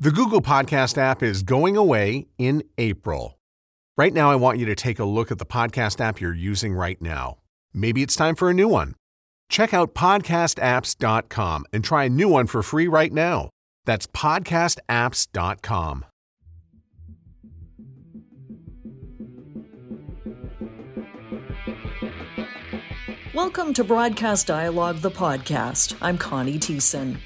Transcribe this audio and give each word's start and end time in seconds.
The 0.00 0.10
Google 0.10 0.42
Podcast 0.42 0.98
app 0.98 1.22
is 1.22 1.44
going 1.44 1.76
away 1.76 2.26
in 2.36 2.64
April. 2.78 3.38
Right 3.96 4.12
now, 4.12 4.28
I 4.28 4.34
want 4.34 4.58
you 4.58 4.66
to 4.66 4.74
take 4.74 4.98
a 4.98 5.04
look 5.04 5.30
at 5.30 5.38
the 5.38 5.46
podcast 5.46 6.00
app 6.00 6.20
you're 6.20 6.34
using 6.34 6.74
right 6.74 7.00
now. 7.00 7.38
Maybe 7.72 8.02
it's 8.02 8.16
time 8.16 8.34
for 8.34 8.50
a 8.50 8.54
new 8.54 8.66
one. 8.66 8.96
Check 9.48 9.72
out 9.72 9.94
podcastapps.com 9.94 11.66
and 11.72 11.84
try 11.84 12.04
a 12.04 12.08
new 12.08 12.28
one 12.28 12.48
for 12.48 12.60
free 12.64 12.88
right 12.88 13.12
now. 13.12 13.50
That's 13.84 14.08
podcastapps.com. 14.08 16.04
Welcome 23.34 23.74
to 23.74 23.82
Broadcast 23.82 24.46
Dialogue, 24.46 24.98
the 24.98 25.10
podcast. 25.10 25.96
I'm 26.00 26.16
Connie 26.18 26.56
Thiessen. 26.60 27.16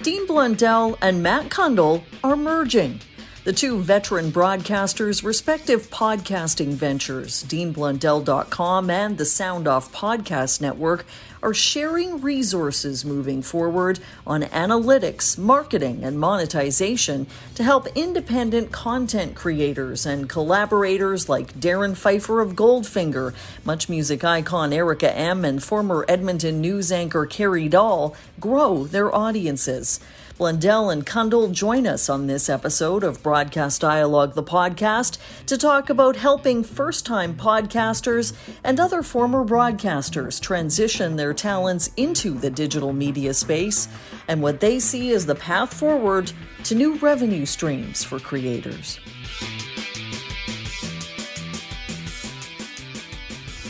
Dean 0.00 0.26
Blundell 0.26 0.96
and 1.02 1.22
Matt 1.22 1.50
Cundill 1.50 2.04
are 2.24 2.36
merging. 2.36 3.00
The 3.44 3.52
two 3.52 3.78
veteran 3.80 4.30
broadcasters' 4.30 5.22
respective 5.22 5.90
podcasting 5.90 6.68
ventures, 6.68 7.44
DeanBlundell.com 7.44 8.88
and 8.88 9.18
the 9.18 9.26
Sound 9.26 9.68
Off 9.68 9.92
Podcast 9.92 10.62
Network, 10.62 11.04
are 11.42 11.54
sharing 11.54 12.20
resources 12.20 13.04
moving 13.04 13.42
forward 13.42 13.98
on 14.26 14.42
analytics, 14.42 15.38
marketing, 15.38 16.04
and 16.04 16.18
monetization 16.18 17.26
to 17.54 17.62
help 17.62 17.86
independent 17.94 18.72
content 18.72 19.34
creators 19.34 20.06
and 20.06 20.28
collaborators 20.28 21.28
like 21.28 21.58
Darrin 21.58 21.94
Pfeiffer 21.94 22.40
of 22.40 22.54
Goldfinger, 22.54 23.34
Much 23.64 23.88
Music 23.88 24.24
icon 24.24 24.72
Erica 24.72 25.14
M., 25.16 25.44
and 25.44 25.62
former 25.62 26.04
Edmonton 26.08 26.60
news 26.60 26.90
anchor 26.92 27.26
Carrie 27.26 27.68
Doll 27.68 28.14
grow 28.40 28.84
their 28.84 29.14
audiences. 29.14 30.00
Blundell 30.38 30.88
and 30.88 31.04
Cundill 31.04 31.50
join 31.50 31.84
us 31.84 32.08
on 32.08 32.28
this 32.28 32.48
episode 32.48 33.02
of 33.02 33.24
Broadcast 33.24 33.80
Dialogue, 33.80 34.34
the 34.34 34.42
podcast, 34.44 35.18
to 35.46 35.58
talk 35.58 35.90
about 35.90 36.14
helping 36.14 36.62
first 36.62 37.04
time 37.04 37.34
podcasters 37.34 38.32
and 38.62 38.78
other 38.78 39.02
former 39.02 39.44
broadcasters 39.44 40.40
transition 40.40 41.16
their 41.16 41.27
talents 41.34 41.90
into 41.96 42.32
the 42.32 42.50
digital 42.50 42.92
media 42.92 43.34
space 43.34 43.88
and 44.28 44.42
what 44.42 44.60
they 44.60 44.78
see 44.78 45.12
as 45.12 45.26
the 45.26 45.34
path 45.34 45.72
forward 45.72 46.32
to 46.64 46.74
new 46.74 46.96
revenue 46.96 47.46
streams 47.46 48.04
for 48.04 48.18
creators. 48.18 48.98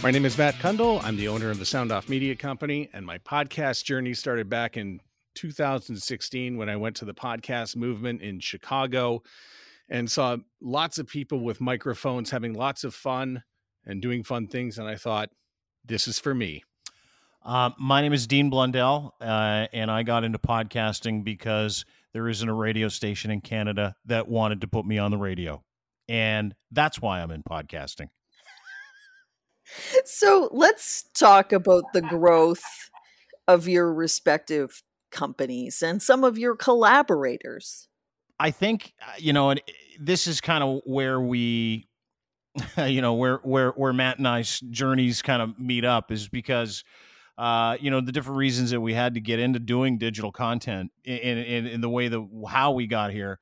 My 0.03 0.13
name 0.13 0.25
is 0.25 0.39
Matt 0.39 0.55
Cundill. 0.55 1.03
I'm 1.03 1.17
the 1.17 1.27
owner 1.27 1.51
of 1.51 1.59
the 1.59 1.65
Sound 1.65 1.91
Off 1.91 2.09
Media 2.09 2.37
Company, 2.37 2.89
and 2.93 3.05
my 3.05 3.19
podcast 3.19 3.85
journey 3.85 4.15
started 4.15 4.49
back 4.49 4.77
in 4.77 5.01
2016 5.35 6.57
when 6.57 6.69
I 6.69 6.77
went 6.77 6.97
to 6.97 7.05
the 7.05 7.15
podcast 7.15 7.75
movement 7.75 8.23
in 8.23 8.39
Chicago 8.39 9.23
and 9.89 10.11
saw 10.11 10.37
lots 10.61 10.99
of 10.99 11.09
people 11.09 11.41
with 11.41 11.61
microphones 11.61 12.31
having 12.31 12.55
lots 12.55 12.85
of 12.85 12.95
fun 12.95 13.43
and 13.87 14.03
doing 14.03 14.23
fun 14.23 14.47
things. 14.47 14.79
And 14.79 14.87
I 14.87 14.97
thought, 14.97 15.31
this 15.85 16.07
is 16.07 16.19
for 16.19 16.35
me. 16.35 16.63
Uh, 17.49 17.71
my 17.79 18.03
name 18.03 18.13
is 18.13 18.27
Dean 18.27 18.51
Blundell, 18.51 19.15
uh, 19.23 19.67
and 19.73 19.91
I 19.91 20.03
got 20.03 20.23
into 20.23 20.39
podcasting 20.39 21.25
because 21.25 21.87
there 22.13 22.29
isn't 22.29 22.47
a 22.47 22.53
radio 22.53 22.89
station 22.89 23.31
in 23.31 23.41
Canada 23.41 23.97
that 24.05 24.29
wanted 24.29 24.61
to 24.61 24.69
put 24.69 24.85
me 24.85 24.99
on 24.99 25.11
the 25.11 25.17
radio. 25.17 25.65
And 26.11 26.55
that's 26.71 27.01
why 27.01 27.23
I'm 27.23 27.31
in 27.31 27.43
podcasting. 27.43 28.11
So 30.05 30.51
let's 30.53 31.05
talk 31.15 31.55
about 31.55 31.85
the 31.95 32.03
growth 32.03 32.91
of 33.47 33.67
your 33.67 33.95
respective 33.95 34.83
companies 35.11 35.83
and 35.83 36.03
some 36.03 36.25
of 36.25 36.37
your 36.37 36.55
collaborators? 36.55 37.89
I 38.39 38.51
think 38.51 38.93
uh, 39.01 39.13
you 39.17 39.33
know, 39.33 39.49
and 39.49 39.63
this 39.99 40.27
is 40.27 40.43
kind 40.43 40.63
of 40.63 40.83
where 40.85 41.19
we, 41.19 41.89
you 42.77 43.01
know, 43.01 43.15
where 43.15 43.39
where 43.39 43.71
where 43.71 43.95
Matt 43.95 44.19
and 44.19 44.29
I's 44.29 44.61
journeys 44.61 45.23
kind 45.23 45.41
of 45.41 45.59
meet 45.59 45.87
up 45.87 46.13
is 46.13 46.29
because. 46.29 46.85
Uh, 47.39 47.77
you 47.81 47.89
know 47.89 48.01
the 48.01 48.11
different 48.11 48.37
reasons 48.37 48.73
that 48.73 48.81
we 48.81 48.95
had 48.95 49.15
to 49.15 49.21
get 49.21 49.39
into 49.39 49.61
doing 49.61 49.97
digital 49.97 50.33
content 50.33 50.91
in, 51.05 51.39
in, 51.39 51.67
in 51.67 51.81
the 51.81 51.89
way 51.89 52.09
that 52.09 52.29
how 52.49 52.73
we 52.73 52.89
got 52.89 53.13
here 53.13 53.39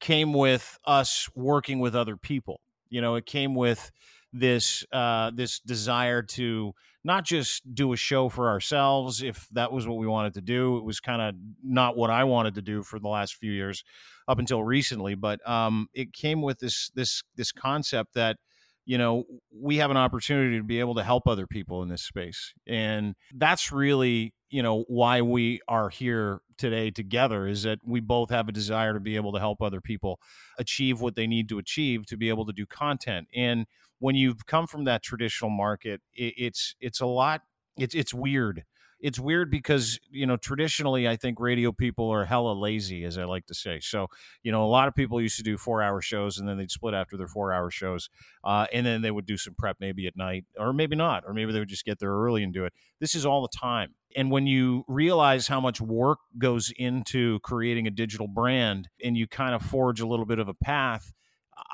came 0.00 0.34
with 0.34 0.78
us 0.84 1.28
working 1.34 1.80
with 1.80 1.96
other 1.96 2.16
people. 2.16 2.60
You 2.90 3.00
know, 3.00 3.14
it 3.14 3.24
came 3.24 3.54
with 3.54 3.90
this 4.32 4.84
uh, 4.92 5.30
this 5.34 5.60
desire 5.60 6.22
to 6.22 6.74
not 7.04 7.24
just 7.24 7.74
do 7.74 7.92
a 7.92 7.96
show 7.96 8.28
for 8.28 8.48
ourselves 8.48 9.22
if 9.22 9.48
that 9.52 9.72
was 9.72 9.86
what 9.86 9.98
we 9.98 10.06
wanted 10.06 10.34
to 10.34 10.40
do 10.40 10.76
it 10.76 10.84
was 10.84 11.00
kind 11.00 11.20
of 11.20 11.34
not 11.62 11.96
what 11.96 12.10
i 12.10 12.22
wanted 12.24 12.54
to 12.54 12.62
do 12.62 12.82
for 12.82 12.98
the 12.98 13.08
last 13.08 13.34
few 13.34 13.50
years 13.50 13.82
up 14.28 14.38
until 14.38 14.62
recently 14.62 15.14
but 15.14 15.46
um, 15.48 15.88
it 15.94 16.12
came 16.12 16.42
with 16.42 16.60
this 16.60 16.90
this 16.94 17.22
this 17.36 17.50
concept 17.52 18.14
that 18.14 18.36
you 18.84 18.98
know 18.98 19.24
we 19.54 19.76
have 19.76 19.90
an 19.90 19.96
opportunity 19.96 20.56
to 20.56 20.64
be 20.64 20.80
able 20.80 20.94
to 20.94 21.02
help 21.02 21.26
other 21.26 21.46
people 21.46 21.82
in 21.82 21.88
this 21.88 22.02
space 22.02 22.52
and 22.66 23.14
that's 23.34 23.72
really 23.72 24.34
you 24.50 24.62
know 24.62 24.84
why 24.88 25.22
we 25.22 25.60
are 25.68 25.88
here 25.88 26.40
today 26.58 26.90
together 26.90 27.46
is 27.46 27.62
that 27.62 27.78
we 27.84 28.00
both 28.00 28.30
have 28.30 28.48
a 28.48 28.52
desire 28.52 28.94
to 28.94 29.00
be 29.00 29.16
able 29.16 29.32
to 29.32 29.38
help 29.38 29.62
other 29.62 29.80
people 29.80 30.18
achieve 30.58 31.00
what 31.00 31.16
they 31.16 31.26
need 31.26 31.48
to 31.48 31.58
achieve 31.58 32.06
to 32.06 32.16
be 32.16 32.28
able 32.28 32.44
to 32.44 32.52
do 32.52 32.66
content 32.66 33.26
and 33.34 33.66
when 34.02 34.16
you've 34.16 34.46
come 34.46 34.66
from 34.66 34.82
that 34.82 35.00
traditional 35.00 35.50
market, 35.50 36.00
it, 36.12 36.34
it's 36.36 36.74
it's 36.80 37.00
a 37.00 37.06
lot. 37.06 37.42
It's 37.78 37.94
it's 37.94 38.12
weird. 38.12 38.64
It's 39.02 39.18
weird 39.18 39.50
because 39.50 39.98
you 40.10 40.26
know 40.26 40.36
traditionally 40.36 41.08
I 41.08 41.16
think 41.16 41.40
radio 41.40 41.72
people 41.72 42.08
are 42.10 42.24
hella 42.24 42.52
lazy, 42.52 43.04
as 43.04 43.18
I 43.18 43.24
like 43.24 43.46
to 43.46 43.54
say. 43.54 43.80
So 43.80 44.06
you 44.42 44.52
know 44.52 44.64
a 44.64 44.70
lot 44.70 44.88
of 44.88 44.94
people 44.94 45.20
used 45.20 45.36
to 45.36 45.42
do 45.42 45.58
four 45.58 45.82
hour 45.82 46.00
shows 46.00 46.38
and 46.38 46.48
then 46.48 46.56
they'd 46.56 46.70
split 46.70 46.94
after 46.94 47.16
their 47.16 47.26
four 47.26 47.52
hour 47.52 47.70
shows, 47.70 48.08
uh, 48.44 48.66
and 48.72 48.86
then 48.86 49.02
they 49.02 49.10
would 49.10 49.26
do 49.26 49.36
some 49.36 49.54
prep 49.54 49.76
maybe 49.80 50.06
at 50.06 50.16
night 50.16 50.44
or 50.56 50.72
maybe 50.72 50.96
not, 50.96 51.24
or 51.26 51.34
maybe 51.34 51.52
they 51.52 51.58
would 51.58 51.68
just 51.68 51.84
get 51.84 51.98
there 51.98 52.12
early 52.12 52.42
and 52.44 52.54
do 52.54 52.64
it. 52.64 52.72
This 53.00 53.14
is 53.14 53.26
all 53.26 53.42
the 53.42 53.58
time. 53.58 53.94
And 54.14 54.30
when 54.30 54.46
you 54.46 54.84
realize 54.88 55.48
how 55.48 55.60
much 55.60 55.80
work 55.80 56.18
goes 56.38 56.72
into 56.76 57.40
creating 57.40 57.86
a 57.86 57.90
digital 57.90 58.28
brand 58.28 58.88
and 59.02 59.16
you 59.16 59.26
kind 59.26 59.54
of 59.54 59.62
forge 59.62 60.00
a 60.00 60.06
little 60.06 60.26
bit 60.26 60.38
of 60.38 60.48
a 60.48 60.54
path, 60.54 61.12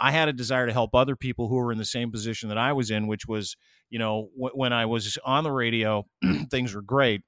I 0.00 0.10
had 0.10 0.28
a 0.28 0.32
desire 0.32 0.66
to 0.66 0.72
help 0.72 0.94
other 0.94 1.16
people 1.16 1.48
who 1.48 1.56
were 1.56 1.72
in 1.72 1.78
the 1.78 1.84
same 1.84 2.10
position 2.10 2.48
that 2.48 2.58
I 2.58 2.72
was 2.72 2.90
in, 2.90 3.06
which 3.06 3.26
was, 3.26 3.56
you 3.90 3.98
know, 3.98 4.30
w- 4.36 4.54
when 4.54 4.72
I 4.72 4.86
was 4.86 5.18
on 5.24 5.44
the 5.44 5.52
radio, 5.52 6.06
things 6.50 6.74
were 6.74 6.82
great. 6.82 7.22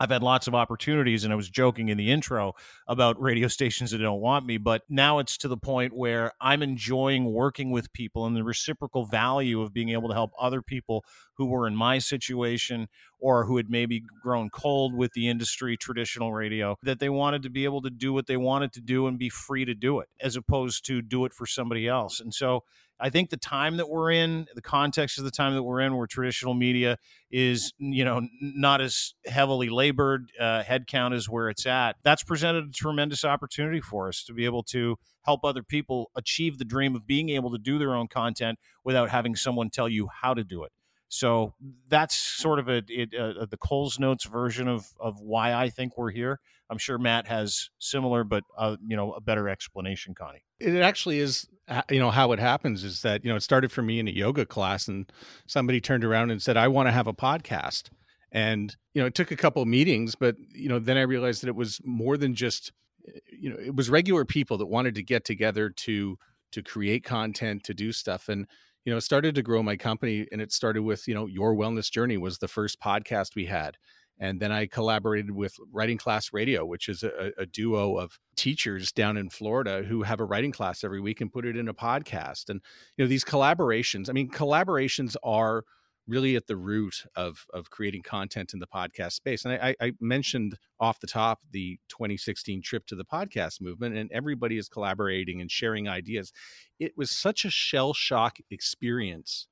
I've 0.00 0.10
had 0.10 0.22
lots 0.22 0.46
of 0.46 0.54
opportunities, 0.54 1.24
and 1.24 1.32
I 1.32 1.36
was 1.36 1.48
joking 1.48 1.88
in 1.88 1.96
the 1.96 2.10
intro 2.10 2.54
about 2.86 3.20
radio 3.20 3.48
stations 3.54 3.90
that 3.90 3.98
don't 3.98 4.20
want 4.20 4.46
me. 4.46 4.58
But 4.58 4.82
now 4.88 5.18
it's 5.18 5.36
to 5.38 5.48
the 5.48 5.56
point 5.56 5.94
where 5.94 6.32
I'm 6.40 6.62
enjoying 6.62 7.32
working 7.32 7.70
with 7.70 7.92
people 7.92 8.26
and 8.26 8.36
the 8.36 8.44
reciprocal 8.44 9.06
value 9.06 9.62
of 9.62 9.72
being 9.72 9.90
able 9.90 10.08
to 10.08 10.14
help 10.14 10.32
other 10.38 10.62
people 10.62 11.04
who 11.36 11.46
were 11.46 11.66
in 11.66 11.74
my 11.74 11.98
situation 11.98 12.88
or 13.18 13.44
who 13.46 13.56
had 13.56 13.70
maybe 13.70 14.04
grown 14.22 14.50
cold 14.50 14.94
with 14.94 15.12
the 15.14 15.28
industry, 15.28 15.76
traditional 15.76 16.32
radio, 16.32 16.76
that 16.82 17.00
they 17.00 17.08
wanted 17.08 17.42
to 17.42 17.50
be 17.50 17.64
able 17.64 17.82
to 17.82 17.90
do 17.90 18.12
what 18.12 18.26
they 18.26 18.36
wanted 18.36 18.72
to 18.72 18.80
do 18.80 19.06
and 19.06 19.18
be 19.18 19.28
free 19.28 19.64
to 19.64 19.74
do 19.74 19.98
it, 20.00 20.08
as 20.20 20.36
opposed 20.36 20.84
to 20.86 21.00
do 21.02 21.24
it 21.24 21.32
for 21.32 21.46
somebody 21.46 21.88
else. 21.88 22.20
And 22.20 22.34
so 22.34 22.64
I 23.00 23.10
think 23.10 23.30
the 23.30 23.36
time 23.36 23.76
that 23.78 23.88
we're 23.88 24.12
in, 24.12 24.46
the 24.54 24.62
context 24.62 25.18
of 25.18 25.24
the 25.24 25.30
time 25.30 25.54
that 25.54 25.62
we're 25.62 25.80
in, 25.80 25.96
where 25.96 26.06
traditional 26.06 26.54
media 26.54 26.96
is, 27.30 27.72
you 27.78 28.04
know, 28.04 28.22
not 28.40 28.80
as 28.80 29.14
heavily 29.26 29.68
labored, 29.68 30.30
uh, 30.38 30.62
headcount 30.62 31.14
is 31.14 31.28
where 31.28 31.48
it's 31.48 31.66
at. 31.66 31.96
That's 32.04 32.22
presented 32.22 32.64
a 32.66 32.70
tremendous 32.70 33.24
opportunity 33.24 33.80
for 33.80 34.08
us 34.08 34.22
to 34.24 34.32
be 34.32 34.44
able 34.44 34.62
to 34.64 34.96
help 35.22 35.44
other 35.44 35.62
people 35.62 36.10
achieve 36.14 36.58
the 36.58 36.64
dream 36.64 36.94
of 36.94 37.06
being 37.06 37.30
able 37.30 37.50
to 37.50 37.58
do 37.58 37.78
their 37.78 37.94
own 37.94 38.08
content 38.08 38.58
without 38.84 39.10
having 39.10 39.34
someone 39.34 39.70
tell 39.70 39.88
you 39.88 40.08
how 40.22 40.34
to 40.34 40.44
do 40.44 40.62
it. 40.62 40.72
So 41.14 41.54
that's 41.88 42.16
sort 42.16 42.58
of 42.58 42.68
a, 42.68 42.82
a, 42.90 43.06
a, 43.12 43.22
uh, 43.22 43.42
uh, 43.42 43.46
the 43.46 43.56
Coles 43.56 44.00
Notes 44.00 44.24
version 44.24 44.66
of 44.66 44.88
of 44.98 45.20
why 45.20 45.54
I 45.54 45.70
think 45.70 45.96
we're 45.96 46.10
here. 46.10 46.40
I'm 46.68 46.78
sure 46.78 46.98
Matt 46.98 47.28
has 47.28 47.70
similar, 47.78 48.24
but 48.24 48.42
uh, 48.58 48.76
you 48.84 48.96
know, 48.96 49.12
a 49.12 49.20
better 49.20 49.48
explanation, 49.48 50.14
Connie. 50.14 50.44
It 50.58 50.74
actually 50.76 51.20
is, 51.20 51.46
you 51.88 52.00
know, 52.00 52.10
how 52.10 52.32
it 52.32 52.40
happens 52.40 52.82
is 52.82 53.02
that 53.02 53.24
you 53.24 53.30
know 53.30 53.36
it 53.36 53.44
started 53.44 53.70
for 53.70 53.80
me 53.80 54.00
in 54.00 54.08
a 54.08 54.10
yoga 54.10 54.44
class, 54.44 54.88
and 54.88 55.10
somebody 55.46 55.80
turned 55.80 56.04
around 56.04 56.32
and 56.32 56.42
said, 56.42 56.56
"I 56.56 56.66
want 56.66 56.88
to 56.88 56.92
have 56.92 57.06
a 57.06 57.14
podcast." 57.14 57.90
And 58.32 58.74
you 58.92 59.00
know, 59.00 59.06
it 59.06 59.14
took 59.14 59.30
a 59.30 59.36
couple 59.36 59.64
meetings, 59.66 60.16
but 60.16 60.34
you 60.52 60.68
know, 60.68 60.80
then 60.80 60.96
I 60.96 61.02
realized 61.02 61.42
that 61.42 61.48
it 61.48 61.54
was 61.54 61.80
more 61.84 62.16
than 62.16 62.34
just, 62.34 62.72
uh, 63.06 63.20
you 63.30 63.50
know, 63.50 63.56
it 63.56 63.76
was 63.76 63.88
regular 63.88 64.24
people 64.24 64.58
that 64.58 64.66
wanted 64.66 64.96
to 64.96 65.02
get 65.04 65.24
together 65.24 65.70
to 65.70 66.18
to 66.50 66.62
create 66.62 67.04
content, 67.04 67.62
to 67.64 67.74
do 67.74 67.92
stuff, 67.92 68.28
and 68.28 68.48
you 68.84 68.92
know, 68.92 68.98
started 68.98 69.34
to 69.34 69.42
grow 69.42 69.62
my 69.62 69.76
company 69.76 70.26
and 70.30 70.40
it 70.40 70.52
started 70.52 70.82
with, 70.82 71.08
you 71.08 71.14
know, 71.14 71.26
Your 71.26 71.54
Wellness 71.54 71.90
Journey 71.90 72.16
was 72.16 72.38
the 72.38 72.48
first 72.48 72.80
podcast 72.80 73.34
we 73.34 73.46
had. 73.46 73.76
And 74.20 74.38
then 74.38 74.52
I 74.52 74.66
collaborated 74.66 75.32
with 75.32 75.56
Writing 75.72 75.98
Class 75.98 76.32
Radio, 76.32 76.64
which 76.64 76.88
is 76.88 77.02
a, 77.02 77.32
a, 77.36 77.46
duo 77.46 77.96
of 77.96 78.20
teachers 78.36 78.92
down 78.92 79.16
in 79.16 79.28
Florida 79.28 79.82
who 79.82 80.02
have 80.02 80.20
a 80.20 80.24
writing 80.24 80.52
class 80.52 80.84
every 80.84 81.00
week 81.00 81.20
and 81.20 81.32
put 81.32 81.44
it 81.44 81.56
in 81.56 81.66
a 81.66 81.74
podcast. 81.74 82.48
And, 82.48 82.60
you 82.96 83.04
know, 83.04 83.08
these 83.08 83.24
collaborations, 83.24 84.08
I 84.08 84.12
mean, 84.12 84.30
collaborations 84.30 85.16
are 85.24 85.64
really 86.06 86.36
at 86.36 86.46
the 86.46 86.56
root 86.56 87.04
of 87.16 87.46
of 87.52 87.70
creating 87.70 88.02
content 88.02 88.52
in 88.52 88.60
the 88.60 88.66
podcast 88.66 89.12
space. 89.12 89.44
And 89.44 89.54
I, 89.54 89.74
I, 89.80 89.92
mentioned 90.00 90.58
off 90.78 91.00
the 91.00 91.06
top 91.06 91.40
the 91.50 91.78
2016 91.88 92.62
trip 92.62 92.86
to 92.86 92.94
the 92.94 93.04
podcast 93.04 93.60
movement, 93.60 93.96
and 93.96 94.10
everybody 94.12 94.58
is 94.58 94.68
collaborating 94.68 95.40
and 95.40 95.50
sharing 95.50 95.88
ideas. 95.88 96.32
It 96.78 96.92
was 96.96 97.10
such 97.10 97.44
a 97.44 97.50
shell 97.50 97.94
shock 97.94 98.38
experience 98.50 99.46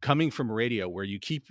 coming 0.00 0.30
from 0.30 0.50
radio 0.50 0.88
where 0.88 1.04
you 1.04 1.18
keep 1.18 1.48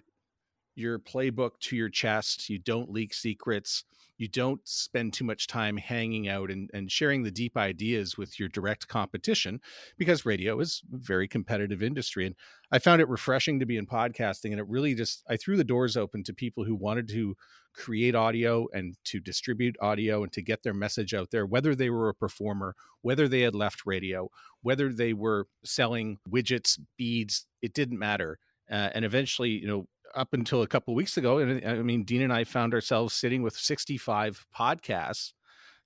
your 0.76 0.98
playbook 1.00 1.60
to 1.60 1.76
your 1.76 1.90
chest, 1.90 2.50
you 2.50 2.58
don't 2.58 2.90
leak 2.90 3.14
secrets, 3.14 3.84
you 4.24 4.30
don't 4.30 4.66
spend 4.66 5.12
too 5.12 5.26
much 5.26 5.48
time 5.48 5.76
hanging 5.76 6.30
out 6.30 6.50
and, 6.50 6.70
and 6.74 6.90
sharing 6.90 7.24
the 7.24 7.30
deep 7.30 7.58
ideas 7.58 8.18
with 8.18 8.40
your 8.40 8.48
direct 8.48 8.88
competition 8.88 9.60
because 9.98 10.26
radio 10.26 10.62
is 10.62 10.82
a 10.94 10.98
very 10.98 11.28
competitive 11.28 11.84
industry. 11.84 12.26
And 12.26 12.36
I 12.72 12.80
found 12.80 13.02
it 13.02 13.10
refreshing 13.10 13.60
to 13.60 13.66
be 13.66 13.76
in 13.76 13.86
podcasting. 13.86 14.52
And 14.52 14.62
it 14.62 14.68
really 14.70 14.96
just, 14.96 15.26
I 15.28 15.36
threw 15.36 15.58
the 15.58 15.66
doors 15.66 15.98
open 15.98 16.24
to 16.24 16.34
people 16.34 16.64
who 16.64 16.74
wanted 16.74 17.10
to 17.10 17.36
create 17.74 18.16
audio 18.16 18.66
and 18.72 18.96
to 19.04 19.20
distribute 19.20 19.76
audio 19.82 20.24
and 20.24 20.32
to 20.32 20.42
get 20.42 20.64
their 20.64 20.74
message 20.74 21.14
out 21.14 21.32
there, 21.32 21.46
whether 21.46 21.76
they 21.76 21.90
were 21.90 22.08
a 22.08 22.16
performer, 22.16 22.78
whether 23.02 23.28
they 23.28 23.42
had 23.42 23.56
left 23.56 23.86
radio, 23.86 24.30
whether 24.62 24.94
they 24.94 25.12
were 25.12 25.48
selling 25.66 26.18
widgets, 26.30 26.80
beads, 26.96 27.46
it 27.62 27.74
didn't 27.74 28.00
matter. 28.00 28.40
Uh, 28.72 28.90
and 28.96 29.04
eventually, 29.04 29.50
you 29.50 29.68
know, 29.68 29.86
up 30.16 30.34
until 30.34 30.62
a 30.62 30.68
couple 30.68 30.94
weeks 30.96 31.18
ago, 31.18 31.40
and 31.40 31.66
I 31.66 31.82
mean, 31.82 32.04
Dean 32.04 32.22
and 32.22 32.34
I 32.34 32.44
found 32.44 32.74
ourselves 32.74 33.14
sitting 33.14 33.42
with 33.44 33.56
65 33.56 34.46
podcasts 34.56 35.34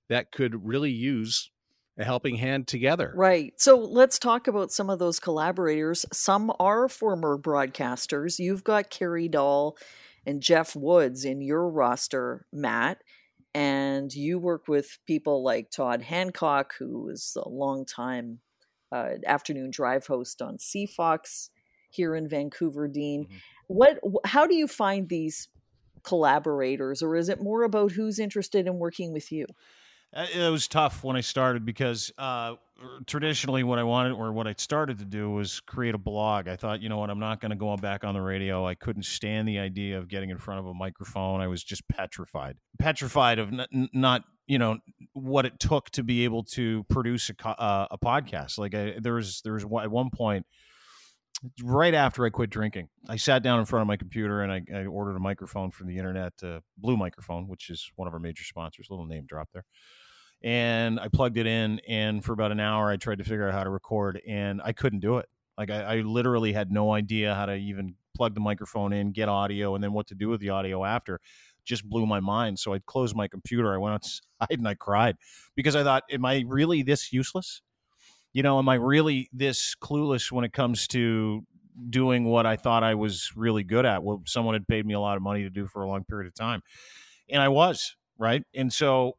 that 0.08 0.32
could 0.32 0.66
really 0.66 0.90
use 0.90 1.50
a 1.98 2.04
helping 2.04 2.36
hand 2.36 2.68
together. 2.68 3.12
Right. 3.16 3.52
So 3.56 3.76
let's 3.76 4.18
talk 4.18 4.46
about 4.46 4.70
some 4.70 4.88
of 4.88 4.98
those 4.98 5.18
collaborators. 5.18 6.06
Some 6.12 6.52
are 6.60 6.88
former 6.88 7.36
broadcasters. 7.36 8.38
You've 8.38 8.62
got 8.62 8.90
Carrie 8.90 9.28
Doll 9.28 9.76
and 10.24 10.40
Jeff 10.40 10.76
Woods 10.76 11.24
in 11.24 11.40
your 11.40 11.68
roster, 11.68 12.46
Matt. 12.52 13.02
And 13.54 14.14
you 14.14 14.38
work 14.38 14.68
with 14.68 14.98
people 15.06 15.42
like 15.42 15.70
Todd 15.70 16.02
Hancock, 16.02 16.74
who 16.78 17.08
is 17.08 17.36
a 17.36 17.48
longtime 17.48 18.38
uh, 18.92 19.14
afternoon 19.26 19.70
drive 19.70 20.06
host 20.06 20.40
on 20.40 20.58
CFOX 20.58 21.48
here 21.98 22.14
in 22.14 22.28
Vancouver, 22.28 22.86
Dean. 22.86 23.24
Mm-hmm. 23.24 23.36
what 23.66 23.98
how 24.24 24.46
do 24.46 24.54
you 24.54 24.68
find 24.68 25.08
these 25.08 25.48
collaborators 26.04 27.02
or 27.02 27.16
is 27.16 27.28
it 27.28 27.42
more 27.42 27.64
about 27.64 27.92
who's 27.92 28.18
interested 28.18 28.66
in 28.66 28.78
working 28.78 29.12
with 29.12 29.32
you? 29.32 29.46
Uh, 30.14 30.26
it 30.34 30.50
was 30.50 30.66
tough 30.66 31.04
when 31.04 31.16
i 31.16 31.20
started 31.20 31.66
because 31.66 32.10
uh, 32.16 32.54
traditionally 33.06 33.62
what 33.62 33.78
i 33.78 33.82
wanted 33.82 34.12
or 34.12 34.32
what 34.32 34.46
i 34.46 34.54
started 34.56 34.98
to 34.98 35.04
do 35.04 35.28
was 35.30 35.60
create 35.60 35.94
a 35.94 35.98
blog. 35.98 36.48
I 36.48 36.56
thought 36.56 36.80
you 36.80 36.88
know 36.88 36.98
what? 36.98 37.10
I'm 37.10 37.18
not 37.18 37.40
going 37.40 37.50
to 37.50 37.56
go 37.56 37.76
back 37.76 38.04
on 38.04 38.14
the 38.14 38.22
radio. 38.22 38.66
I 38.66 38.74
couldn't 38.74 39.04
stand 39.04 39.46
the 39.46 39.58
idea 39.58 39.98
of 39.98 40.08
getting 40.08 40.30
in 40.30 40.38
front 40.38 40.60
of 40.60 40.66
a 40.66 40.72
microphone. 40.72 41.42
I 41.42 41.48
was 41.48 41.62
just 41.62 41.86
petrified 41.88 42.56
petrified 42.78 43.38
of 43.38 43.52
n- 43.52 43.90
not 43.92 44.22
you 44.46 44.58
know 44.58 44.78
what 45.12 45.44
it 45.44 45.60
took 45.60 45.90
to 45.90 46.02
be 46.02 46.24
able 46.24 46.42
to 46.42 46.84
produce 46.84 47.30
a, 47.30 47.48
uh, 47.48 47.88
a 47.90 47.98
podcast. 47.98 48.56
Like 48.56 48.74
I, 48.74 48.94
there 48.98 49.14
was 49.14 49.42
there 49.42 49.52
was 49.52 49.64
at 49.64 49.90
one 49.90 50.08
point 50.10 50.46
right 51.62 51.94
after 51.94 52.24
I 52.24 52.30
quit 52.30 52.50
drinking. 52.50 52.88
I 53.08 53.16
sat 53.16 53.42
down 53.42 53.60
in 53.60 53.66
front 53.66 53.82
of 53.82 53.86
my 53.86 53.96
computer 53.96 54.42
and 54.42 54.52
I, 54.52 54.62
I 54.74 54.86
ordered 54.86 55.16
a 55.16 55.20
microphone 55.20 55.70
from 55.70 55.86
the 55.86 55.96
internet, 55.96 56.32
uh, 56.42 56.60
Blue 56.76 56.96
Microphone, 56.96 57.48
which 57.48 57.70
is 57.70 57.90
one 57.96 58.08
of 58.08 58.14
our 58.14 58.20
major 58.20 58.44
sponsors. 58.44 58.88
Little 58.90 59.06
name 59.06 59.24
drop 59.26 59.48
there. 59.52 59.64
And 60.42 61.00
I 61.00 61.08
plugged 61.08 61.36
it 61.36 61.46
in, 61.46 61.80
and 61.88 62.24
for 62.24 62.32
about 62.32 62.52
an 62.52 62.60
hour, 62.60 62.90
I 62.90 62.96
tried 62.96 63.18
to 63.18 63.24
figure 63.24 63.48
out 63.48 63.54
how 63.54 63.64
to 63.64 63.70
record, 63.70 64.20
and 64.24 64.62
I 64.64 64.72
couldn't 64.72 65.00
do 65.00 65.18
it. 65.18 65.26
Like 65.56 65.68
I, 65.68 65.82
I 65.82 66.00
literally 66.02 66.52
had 66.52 66.70
no 66.70 66.92
idea 66.92 67.34
how 67.34 67.46
to 67.46 67.56
even 67.56 67.96
plug 68.16 68.34
the 68.34 68.40
microphone 68.40 68.92
in, 68.92 69.10
get 69.10 69.28
audio, 69.28 69.74
and 69.74 69.82
then 69.82 69.92
what 69.92 70.06
to 70.08 70.14
do 70.14 70.28
with 70.28 70.40
the 70.40 70.50
audio 70.50 70.84
after. 70.84 71.20
Just 71.64 71.84
blew 71.84 72.06
my 72.06 72.20
mind. 72.20 72.60
So 72.60 72.72
I 72.72 72.78
closed 72.78 73.16
my 73.16 73.26
computer. 73.26 73.74
I 73.74 73.78
went 73.78 73.94
outside 73.94 74.20
and 74.50 74.68
I 74.68 74.74
cried 74.74 75.16
because 75.56 75.74
I 75.74 75.82
thought, 75.82 76.04
"Am 76.08 76.24
I 76.24 76.44
really 76.46 76.84
this 76.84 77.12
useless?" 77.12 77.62
You 78.32 78.42
know, 78.42 78.58
am 78.58 78.68
I 78.68 78.74
really 78.74 79.28
this 79.32 79.74
clueless 79.80 80.30
when 80.30 80.44
it 80.44 80.52
comes 80.52 80.86
to 80.88 81.44
doing 81.90 82.24
what 82.24 82.46
I 82.46 82.56
thought 82.56 82.82
I 82.82 82.94
was 82.94 83.32
really 83.36 83.64
good 83.64 83.86
at? 83.86 84.02
What 84.02 84.28
someone 84.28 84.54
had 84.54 84.66
paid 84.66 84.86
me 84.86 84.94
a 84.94 85.00
lot 85.00 85.16
of 85.16 85.22
money 85.22 85.42
to 85.42 85.50
do 85.50 85.66
for 85.66 85.82
a 85.82 85.88
long 85.88 86.04
period 86.04 86.26
of 86.26 86.34
time. 86.34 86.62
And 87.30 87.40
I 87.40 87.48
was, 87.48 87.96
right? 88.18 88.42
And 88.54 88.72
so 88.72 89.16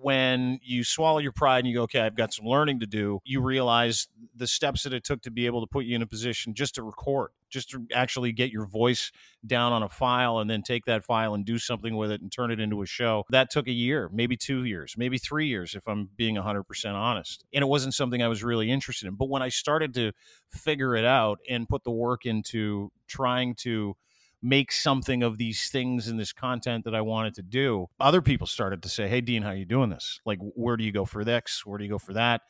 when 0.00 0.58
you 0.62 0.84
swallow 0.84 1.18
your 1.18 1.32
pride 1.32 1.60
and 1.60 1.68
you 1.68 1.74
go, 1.74 1.82
okay, 1.82 2.00
I've 2.00 2.16
got 2.16 2.32
some 2.32 2.46
learning 2.46 2.80
to 2.80 2.86
do, 2.86 3.20
you 3.24 3.40
realize 3.40 4.08
the 4.34 4.46
steps 4.46 4.84
that 4.84 4.92
it 4.92 5.04
took 5.04 5.22
to 5.22 5.30
be 5.30 5.46
able 5.46 5.60
to 5.60 5.66
put 5.66 5.84
you 5.84 5.94
in 5.94 6.02
a 6.02 6.06
position 6.06 6.54
just 6.54 6.76
to 6.76 6.82
record, 6.82 7.30
just 7.52 7.70
to 7.70 7.86
actually 7.94 8.32
get 8.32 8.50
your 8.50 8.66
voice 8.66 9.12
down 9.46 9.72
on 9.72 9.82
a 9.82 9.88
file 9.88 10.38
and 10.38 10.50
then 10.50 10.62
take 10.62 10.84
that 10.86 11.04
file 11.04 11.34
and 11.34 11.44
do 11.44 11.58
something 11.58 11.96
with 11.96 12.10
it 12.10 12.20
and 12.20 12.32
turn 12.32 12.50
it 12.50 12.58
into 12.58 12.82
a 12.82 12.86
show. 12.86 13.24
That 13.30 13.50
took 13.50 13.68
a 13.68 13.72
year, 13.72 14.10
maybe 14.12 14.36
two 14.36 14.64
years, 14.64 14.94
maybe 14.96 15.18
three 15.18 15.46
years, 15.46 15.74
if 15.74 15.86
I'm 15.86 16.08
being 16.16 16.36
100% 16.36 16.94
honest. 16.94 17.44
And 17.52 17.62
it 17.62 17.68
wasn't 17.68 17.94
something 17.94 18.22
I 18.22 18.28
was 18.28 18.42
really 18.42 18.70
interested 18.70 19.06
in. 19.06 19.14
But 19.14 19.28
when 19.28 19.42
I 19.42 19.50
started 19.50 19.94
to 19.94 20.12
figure 20.50 20.96
it 20.96 21.04
out 21.04 21.38
and 21.48 21.68
put 21.68 21.84
the 21.84 21.90
work 21.90 22.26
into 22.26 22.90
trying 23.06 23.54
to, 23.56 23.96
make 24.42 24.72
something 24.72 25.22
of 25.22 25.38
these 25.38 25.70
things 25.70 26.08
and 26.08 26.18
this 26.18 26.32
content 26.32 26.84
that 26.84 26.94
I 26.94 27.00
wanted 27.00 27.34
to 27.36 27.42
do, 27.42 27.86
other 28.00 28.20
people 28.20 28.46
started 28.46 28.82
to 28.82 28.88
say, 28.88 29.08
"Hey, 29.08 29.20
Dean, 29.20 29.42
how 29.42 29.50
are 29.50 29.54
you 29.54 29.64
doing 29.64 29.88
this? 29.88 30.20
Like, 30.26 30.38
where 30.40 30.76
do 30.76 30.84
you 30.84 30.92
go 30.92 31.04
for 31.04 31.24
this? 31.24 31.62
Where 31.64 31.78
do 31.78 31.84
you 31.84 31.90
go 31.90 31.98
for 31.98 32.14
that? 32.14 32.42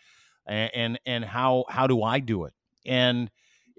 And 0.46 0.70
and, 0.74 1.00
and 1.04 1.24
how 1.24 1.66
how 1.68 1.86
do 1.86 2.02
I 2.02 2.18
do 2.18 2.44
it?" 2.44 2.54
And 2.86 3.30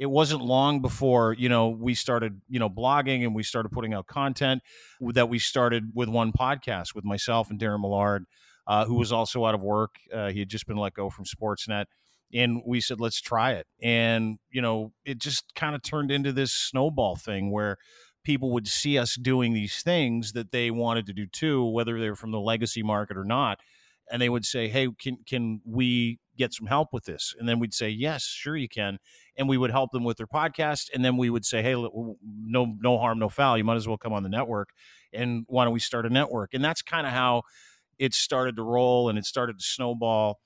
it 0.04 0.10
wasn't 0.10 0.44
long 0.44 0.82
before 0.82 1.34
you 1.40 1.48
know 1.48 1.70
we 1.70 1.96
started 1.96 2.42
you 2.50 2.60
know 2.60 2.70
blogging 2.70 3.24
and 3.24 3.34
we 3.34 3.42
started 3.42 3.70
putting 3.70 3.94
out 3.94 4.06
content 4.06 4.62
that 5.00 5.30
we 5.30 5.40
started 5.40 5.92
with 5.94 6.10
one 6.10 6.34
podcast 6.34 6.94
with 6.94 7.06
myself 7.06 7.50
and 7.50 7.58
Darren 7.58 7.80
Millard, 7.80 8.26
uh, 8.68 8.86
who 8.86 8.96
was 8.96 9.14
also 9.14 9.46
out 9.46 9.56
of 9.56 9.64
work. 9.64 9.96
Uh, 10.14 10.30
he 10.30 10.40
had 10.40 10.50
just 10.50 10.68
been 10.68 10.76
let 10.76 10.94
go 10.94 11.10
from 11.10 11.24
Sportsnet 11.24 11.86
and 12.34 12.62
we 12.66 12.82
said 12.82 13.00
let's 13.00 13.22
try 13.22 13.54
it 13.54 13.66
and 13.82 14.40
you 14.52 14.62
know 14.62 14.92
it 15.06 15.20
just 15.20 15.56
kind 15.56 15.74
of 15.74 15.82
turned 15.82 16.12
into 16.12 16.34
this 16.34 16.52
snowball 16.52 17.16
thing 17.16 17.50
where 17.50 17.78
people 18.26 18.52
would 18.52 18.68
see 18.68 18.98
us 18.98 19.16
doing 19.16 19.54
these 19.54 19.82
things 19.84 20.34
that 20.34 20.52
they 20.52 20.72
wanted 20.72 21.06
to 21.06 21.14
do 21.14 21.28
too, 21.28 21.66
whether 21.66 22.00
they're 22.00 22.16
from 22.16 22.32
the 22.32 22.40
legacy 22.40 22.82
market 22.82 23.18
or 23.18 23.26
not. 23.26 23.60
And 24.12 24.22
they 24.22 24.30
would 24.30 24.46
say, 24.46 24.68
Hey, 24.68 24.88
can, 25.00 25.18
can 25.28 25.62
we 25.66 26.20
get 26.38 26.54
some 26.54 26.68
help 26.68 26.94
with 26.94 27.06
this? 27.06 27.36
And 27.38 27.48
then 27.48 27.60
we'd 27.60 27.74
say, 27.74 27.90
Yes, 27.90 28.24
sure 28.24 28.56
you 28.56 28.70
can. 28.70 29.00
And 29.38 29.50
we 29.50 29.58
would 29.58 29.72
help 29.72 29.92
them 29.92 30.04
with 30.04 30.18
their 30.18 30.28
podcast. 30.28 30.90
And 30.94 31.04
then 31.04 31.18
we 31.18 31.30
would 31.30 31.46
say, 31.46 31.62
Hey, 31.62 31.74
no, 31.74 32.76
no 32.80 32.98
harm, 32.98 33.20
no 33.20 33.30
foul. 33.30 33.58
You 33.58 33.64
might 33.64 33.76
as 33.76 33.88
well 33.88 33.98
come 33.98 34.14
on 34.14 34.24
the 34.24 34.30
network. 34.30 34.70
And 35.12 35.46
why 35.48 35.64
don't 35.64 35.74
we 35.74 35.80
start 35.80 36.06
a 36.06 36.10
network? 36.10 36.54
And 36.54 36.64
that's 36.64 36.82
kind 36.82 37.06
of 37.06 37.14
how 37.14 37.44
it 38.00 38.14
started 38.14 38.56
to 38.58 38.64
roll 38.64 39.10
and 39.10 39.18
it 39.18 39.26
started 39.26 39.60
to 39.60 39.64
snowball. 39.64 40.40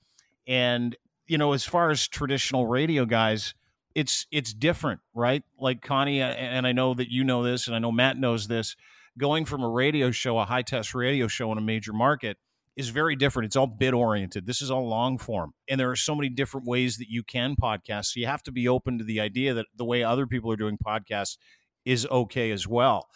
And, 0.46 0.96
you 1.26 1.38
know, 1.38 1.52
as 1.52 1.64
far 1.64 1.90
as 1.90 2.06
traditional 2.08 2.66
radio 2.66 3.04
guys, 3.04 3.54
it's 3.94 4.26
it's 4.30 4.52
different, 4.52 5.00
right? 5.14 5.42
Like 5.58 5.82
Connie, 5.82 6.20
and 6.20 6.66
I 6.66 6.72
know 6.72 6.94
that 6.94 7.10
you 7.10 7.24
know 7.24 7.42
this, 7.42 7.66
and 7.66 7.74
I 7.74 7.80
know 7.80 7.90
Matt 7.90 8.16
knows 8.16 8.46
this. 8.46 8.76
Going 9.18 9.44
from 9.44 9.64
a 9.64 9.68
radio 9.68 10.12
show, 10.12 10.38
a 10.38 10.44
high 10.44 10.62
test 10.62 10.94
radio 10.94 11.26
show 11.26 11.50
in 11.50 11.58
a 11.58 11.62
major 11.62 11.92
market, 11.92 12.36
is 12.78 12.90
very 12.90 13.16
different. 13.16 13.46
It's 13.46 13.56
all 13.56 13.66
bit 13.66 13.92
oriented. 13.92 14.46
This 14.46 14.62
is 14.62 14.70
all 14.70 14.88
long 14.88 15.18
form, 15.18 15.52
and 15.68 15.80
there 15.80 15.90
are 15.90 15.96
so 15.96 16.14
many 16.14 16.28
different 16.28 16.64
ways 16.64 16.96
that 16.98 17.08
you 17.10 17.24
can 17.24 17.56
podcast. 17.56 18.06
So 18.06 18.20
you 18.20 18.26
have 18.26 18.42
to 18.44 18.52
be 18.52 18.68
open 18.68 18.98
to 18.98 19.04
the 19.04 19.20
idea 19.20 19.52
that 19.52 19.66
the 19.76 19.84
way 19.84 20.04
other 20.04 20.28
people 20.28 20.52
are 20.52 20.56
doing 20.56 20.78
podcasts 20.78 21.38
is 21.84 22.06
okay 22.06 22.52
as 22.52 22.68
well. 22.68 23.08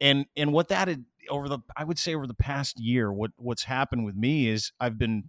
And 0.00 0.24
and 0.34 0.52
what 0.54 0.68
that 0.68 0.88
had, 0.88 1.04
over 1.28 1.46
the 1.46 1.58
I 1.76 1.84
would 1.84 1.98
say 1.98 2.14
over 2.14 2.26
the 2.26 2.34
past 2.34 2.80
year, 2.80 3.12
what 3.12 3.32
what's 3.36 3.64
happened 3.64 4.06
with 4.06 4.16
me 4.16 4.48
is 4.48 4.72
I've 4.80 4.98
been 4.98 5.24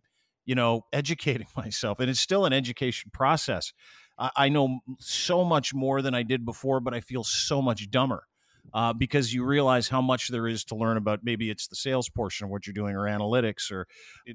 you 0.46 0.56
know 0.56 0.86
educating 0.94 1.48
myself, 1.56 2.00
and 2.00 2.10
it's 2.10 2.22
still 2.22 2.46
an 2.46 2.54
education 2.54 3.12
process. 3.14 3.74
I 4.18 4.48
know 4.48 4.80
so 5.00 5.44
much 5.44 5.74
more 5.74 6.04
than 6.04 6.14
I 6.14 6.22
did 6.22 6.46
before, 6.46 6.80
but 6.80 6.94
I 6.94 7.02
feel 7.02 7.24
so 7.24 7.64
much 7.64 7.90
dumber. 7.90 8.28
Uh, 8.74 8.94
because 8.94 9.34
you 9.34 9.44
realize 9.44 9.90
how 9.90 10.02
much 10.02 10.30
there 10.30 10.48
is 10.48 10.64
to 10.64 10.76
learn 10.76 10.98
about 10.98 11.20
maybe 11.24 11.50
it's 11.50 11.68
the 11.68 11.76
sales 11.76 12.10
portion 12.10 12.46
of 12.46 12.52
what 12.52 12.66
you're 12.66 12.74
doing 12.74 12.96
or 12.96 13.02
analytics 13.02 13.72
or 13.72 13.88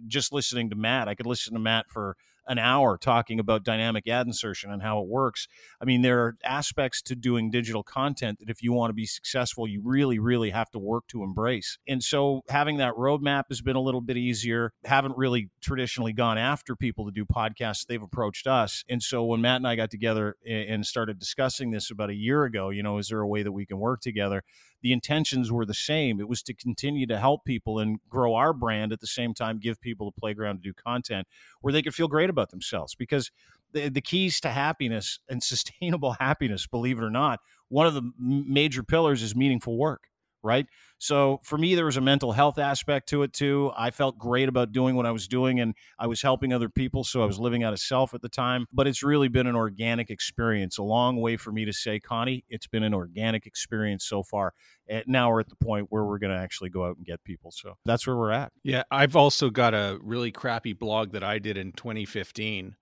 just 0.07 0.33
listening 0.33 0.71
to 0.71 0.77
Matt. 0.77 1.09
I 1.09 1.15
could 1.15 1.27
listen 1.27 1.55
to 1.55 1.61
Matt 1.61 1.87
for 1.89 2.17
an 2.49 2.59
hour 2.59 2.97
talking 2.97 3.39
about 3.39 3.63
dynamic 3.63 4.09
ad 4.09 4.27
insertion 4.27 4.73
and 4.73 4.83
how 4.83 5.01
it 5.01 5.07
works. 5.07 5.47
I 5.81 5.85
mean, 5.85 6.03
there 6.03 6.21
are 6.21 6.37
aspects 6.43 7.03
to 7.03 7.15
doing 7.15 7.51
digital 7.51 7.83
content 7.83 8.39
that 8.41 8.51
if 8.51 8.63
you 8.63 8.73
want 8.73 8.91
to 8.91 8.95
be 8.95 9.07
successful, 9.07 9.69
you 9.69 9.83
really, 9.85 10.19
really 10.19 10.51
have 10.51 10.71
to 10.71 10.79
work 10.79 11.07
to 11.09 11.23
embrace. 11.23 11.79
And 11.87 12.03
so 12.03 12.43
having 12.49 12.79
that 12.79 12.95
roadmap 12.95 13.45
has 13.51 13.61
been 13.61 13.77
a 13.77 13.81
little 13.81 14.01
bit 14.01 14.17
easier. 14.17 14.73
Haven't 14.85 15.17
really 15.17 15.51
traditionally 15.61 16.13
gone 16.13 16.39
after 16.39 16.75
people 16.75 17.05
to 17.05 17.13
do 17.13 17.25
podcasts. 17.25 17.87
They've 17.87 18.03
approached 18.03 18.47
us. 18.47 18.85
And 18.89 19.03
so 19.03 19.25
when 19.25 19.41
Matt 19.41 19.57
and 19.57 19.69
I 19.69 19.77
got 19.77 19.91
together 19.91 20.37
and 20.47 20.85
started 20.87 21.19
discussing 21.19 21.71
this 21.71 21.91
about 21.91 22.11
a 22.11 22.15
year 22.15 22.45
ago, 22.45 22.71
you 22.71 22.83
know, 22.83 22.99
is 22.99 23.09
there 23.09 23.21
a 23.21 23.29
way 23.29 23.43
that 23.43 23.53
we 23.53 23.67
can 23.67 23.79
work 23.79 24.01
together? 24.01 24.43
the 24.83 24.93
intentions 24.93 25.51
were 25.51 25.67
the 25.67 25.75
same. 25.75 26.21
It 26.21 26.29
was 26.29 26.43
to 26.45 26.55
continue 26.55 27.07
to 27.07 27.19
help 27.19 27.45
people 27.45 27.79
and 27.79 27.99
grow 28.09 28.35
our 28.35 28.53
brand 28.53 28.93
at 28.93 29.01
the 29.01 29.07
same 29.07 29.35
time, 29.35 29.59
give 29.59 29.81
people 29.81 30.09
a 30.09 30.21
playground 30.21 30.57
to 30.57 30.63
do 30.63 30.73
content 30.73 31.27
where 31.61 31.73
they 31.73 31.83
could 31.83 31.95
feel 31.95 32.09
great 32.09 32.31
about 32.31 32.38
themselves. 32.51 32.95
Because 32.95 33.31
the, 33.73 33.89
the 33.89 34.01
keys 34.01 34.41
to 34.41 34.51
happiness 34.51 35.19
and 35.29 35.43
sustainable 35.55 36.17
happiness, 36.19 36.67
believe 36.67 36.99
it 36.99 37.05
or 37.05 37.11
not, 37.11 37.41
one 37.69 37.87
of 37.87 37.95
the 37.95 38.13
major 38.19 38.83
pillars 38.83 39.23
is 39.23 39.37
meaningful 39.37 39.77
work, 39.77 40.09
right? 40.43 40.67
So 40.99 41.41
for 41.45 41.57
me, 41.57 41.75
there 41.75 41.85
was 41.85 41.97
a 41.97 42.01
mental 42.01 42.33
health 42.33 42.59
aspect 42.59 43.09
to 43.11 43.23
it 43.23 43.33
too. 43.33 43.71
I 43.77 43.91
felt 43.91 44.19
great 44.19 44.49
about 44.49 44.73
doing 44.73 44.97
what 44.97 45.07
I 45.07 45.13
was 45.13 45.29
doing 45.29 45.61
and 45.61 45.75
I 45.99 46.09
was 46.09 46.23
helping 46.23 46.53
other 46.53 46.69
people. 46.69 47.05
So 47.05 47.23
I 47.23 47.27
was 47.27 47.39
living 47.39 47.63
out 47.63 47.73
of 47.73 47.79
self 47.79 48.15
at 48.15 48.23
the 48.23 48.29
time. 48.29 48.67
But 48.73 48.89
it's 48.89 49.03
really 49.03 49.29
been 49.29 49.47
an 49.47 49.55
organic 49.55 50.11
experience. 50.11 50.79
A 50.79 50.83
long 50.83 51.21
way 51.21 51.37
for 51.37 51.53
me 51.53 51.65
to 51.65 51.73
say, 51.73 52.01
Connie, 52.01 52.45
it's 52.49 52.67
been 52.67 52.83
an 52.83 52.95
organic 52.95 53.47
experience 53.47 54.05
so 54.05 54.23
far. 54.23 54.55
And 54.89 55.05
now 55.07 55.31
we're 55.31 55.41
at 55.41 55.49
the 55.49 55.57
point 55.57 55.87
where 55.91 56.05
we're 56.05 56.19
going 56.19 56.33
to 56.33 56.39
actually 56.39 56.71
go 56.71 56.85
out 56.85 56.97
and 56.97 57.07
get 57.07 57.23
people. 57.23 57.53
So 57.53 57.75
that's 57.85 58.07
where 58.07 58.17
we're 58.17 58.33
at. 58.33 58.53
Yeah. 58.65 58.83
I've 58.91 59.15
also 59.15 59.51
got 59.51 59.75
a 59.75 59.99
really 60.03 60.33
crappy 60.33 60.73
blog 60.73 61.13
that 61.13 61.23
I 61.23 61.39
did 61.39 61.57
in 61.57 61.73
2015 61.73 62.75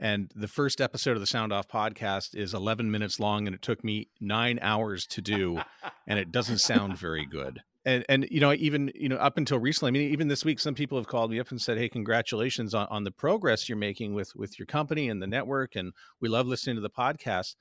and 0.00 0.32
the 0.34 0.48
first 0.48 0.80
episode 0.80 1.12
of 1.12 1.20
the 1.20 1.26
Sound 1.26 1.52
Off 1.52 1.68
podcast 1.68 2.34
is 2.34 2.54
11 2.54 2.90
minutes 2.90 3.20
long, 3.20 3.46
and 3.46 3.54
it 3.54 3.60
took 3.60 3.84
me 3.84 4.08
nine 4.18 4.58
hours 4.62 5.06
to 5.08 5.20
do, 5.20 5.60
and 6.08 6.18
it 6.18 6.32
doesn't 6.32 6.58
sound 6.58 6.96
very 6.96 7.26
good. 7.26 7.60
And 7.84 8.04
and 8.08 8.26
you 8.30 8.40
know 8.40 8.52
even 8.54 8.90
you 8.94 9.08
know 9.08 9.16
up 9.16 9.36
until 9.36 9.58
recently, 9.58 9.88
I 9.88 9.92
mean 9.92 10.10
even 10.10 10.28
this 10.28 10.44
week, 10.44 10.58
some 10.58 10.74
people 10.74 10.98
have 10.98 11.06
called 11.06 11.30
me 11.30 11.38
up 11.38 11.50
and 11.50 11.60
said, 11.60 11.78
"Hey, 11.78 11.88
congratulations 11.88 12.74
on, 12.74 12.86
on 12.90 13.04
the 13.04 13.10
progress 13.10 13.68
you're 13.68 13.78
making 13.78 14.14
with 14.14 14.34
with 14.34 14.58
your 14.58 14.66
company 14.66 15.08
and 15.08 15.22
the 15.22 15.26
network, 15.26 15.76
and 15.76 15.92
we 16.20 16.28
love 16.28 16.46
listening 16.46 16.76
to 16.76 16.82
the 16.82 16.90
podcast." 16.90 17.56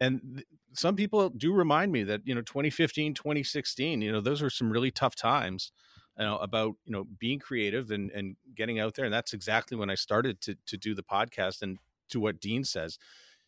And 0.00 0.20
th- 0.34 0.46
some 0.72 0.96
people 0.96 1.28
do 1.30 1.52
remind 1.52 1.92
me 1.92 2.04
that 2.04 2.22
you 2.24 2.34
know 2.34 2.42
2015, 2.42 3.14
2016, 3.14 4.02
you 4.02 4.12
know 4.12 4.20
those 4.20 4.40
were 4.42 4.50
some 4.50 4.70
really 4.70 4.90
tough 4.90 5.14
times 5.14 5.72
you 6.18 6.24
know, 6.24 6.36
about 6.38 6.74
you 6.84 6.92
know 6.92 7.04
being 7.18 7.38
creative 7.38 7.90
and 7.90 8.10
and 8.10 8.36
getting 8.54 8.78
out 8.78 8.94
there 8.94 9.04
and 9.04 9.14
that's 9.14 9.32
exactly 9.32 9.76
when 9.76 9.90
i 9.90 9.94
started 9.94 10.40
to 10.40 10.56
to 10.66 10.76
do 10.76 10.94
the 10.94 11.02
podcast 11.02 11.62
and 11.62 11.78
to 12.08 12.20
what 12.20 12.40
dean 12.40 12.64
says 12.64 12.98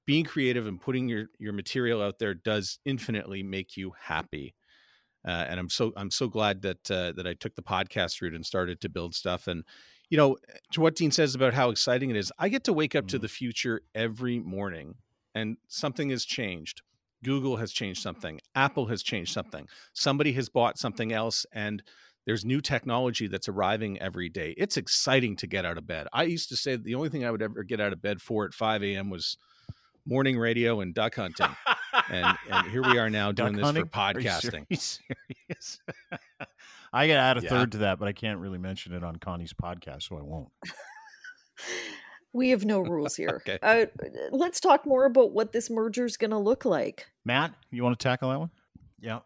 being 0.07 0.25
creative 0.25 0.67
and 0.67 0.81
putting 0.81 1.09
your 1.09 1.27
your 1.39 1.53
material 1.53 2.03
out 2.03 2.19
there 2.19 2.35
does 2.35 2.79
infinitely 2.85 3.43
make 3.43 3.77
you 3.77 3.93
happy. 4.01 4.55
Uh, 5.27 5.47
and 5.49 5.61
i'm 5.61 5.69
so 5.69 5.93
i'm 5.97 6.11
so 6.11 6.27
glad 6.27 6.63
that 6.63 6.91
uh, 6.91 7.13
that 7.13 7.27
i 7.27 7.35
took 7.35 7.55
the 7.55 7.63
podcast 7.63 8.21
route 8.21 8.35
and 8.35 8.45
started 8.45 8.81
to 8.81 8.89
build 8.89 9.15
stuff 9.15 9.47
and 9.47 9.63
you 10.11 10.17
know 10.17 10.37
to 10.73 10.81
what 10.81 10.97
dean 10.97 11.13
says 11.13 11.37
about 11.37 11.55
how 11.55 11.71
exciting 11.71 12.11
it 12.11 12.17
is 12.17 12.33
i 12.41 12.49
get 12.49 12.65
to 12.65 12.73
wake 12.73 12.97
up 12.97 13.05
mm-hmm. 13.05 13.11
to 13.11 13.19
the 13.21 13.29
future 13.29 13.83
every 13.95 14.41
morning 14.41 14.97
and 15.35 15.57
something 15.69 16.11
has 16.11 16.25
changed. 16.25 16.83
Google 17.25 17.57
has 17.57 17.73
changed 17.73 18.03
something. 18.03 18.41
Apple 18.55 18.87
has 18.87 19.03
changed 19.03 19.33
something. 19.33 19.69
Somebody 19.93 20.33
has 20.33 20.49
bought 20.49 20.79
something 20.79 21.13
else 21.13 21.47
and 21.53 21.83
there's 22.27 22.45
new 22.45 22.61
technology 22.61 23.27
that's 23.27 23.49
arriving 23.49 24.01
every 24.01 24.29
day. 24.29 24.55
It's 24.57 24.77
exciting 24.77 25.37
to 25.37 25.47
get 25.47 25.65
out 25.65 25.79
of 25.79 25.87
bed. 25.87 26.07
I 26.13 26.25
used 26.25 26.49
to 26.51 26.57
say 26.57 26.77
the 26.77 26.95
only 26.95 27.09
thing 27.09 27.25
I 27.25 27.31
would 27.31 27.43
ever 27.43 27.63
get 27.65 27.81
out 27.81 27.93
of 27.93 28.01
bed 28.01 28.21
for 28.21 28.45
at 28.45 28.55
5 28.55 28.83
a.m. 28.85 29.11
was 29.11 29.37
morning 30.07 30.39
radio 30.39 30.81
and 30.81 30.95
duck 30.95 31.17
hunting. 31.17 31.55
and, 32.11 32.37
and 32.51 32.71
here 32.71 32.83
we 32.83 32.99
are 32.99 33.11
now 33.11 33.33
doing 33.33 33.57
this 33.57 33.71
for 33.71 33.85
podcasting. 33.87 34.67
Are 34.73 34.77
serious? 34.77 35.81
I 36.93 37.09
got 37.09 37.15
to 37.15 37.21
add 37.21 37.39
a 37.39 37.43
yeah. 37.43 37.49
third 37.49 37.73
to 37.73 37.79
that, 37.79 37.99
but 37.99 38.07
I 38.07 38.13
can't 38.13 38.39
really 38.39 38.59
mention 38.59 38.93
it 38.93 39.03
on 39.03 39.17
Connie's 39.17 39.55
podcast, 39.55 40.05
so 40.05 40.19
I 40.19 40.23
won't. 40.23 40.49
we 42.33 42.51
have 42.51 42.65
no 42.65 42.81
rules 42.81 43.17
here. 43.17 43.43
okay. 43.49 43.59
uh, 43.63 43.87
let's 44.31 44.61
talk 44.61 44.87
more 44.87 45.07
about 45.07 45.33
what 45.33 45.53
this 45.53 45.71
merger 45.71 46.05
is 46.05 46.17
going 46.17 46.33
to 46.33 46.39
look 46.39 46.65
like. 46.65 47.07
Matt, 47.25 47.55
you 47.71 47.83
want 47.83 47.99
to 47.99 48.03
tackle 48.03 48.31
that 48.31 48.39
one? 48.39 48.51
Yeah 49.01 49.21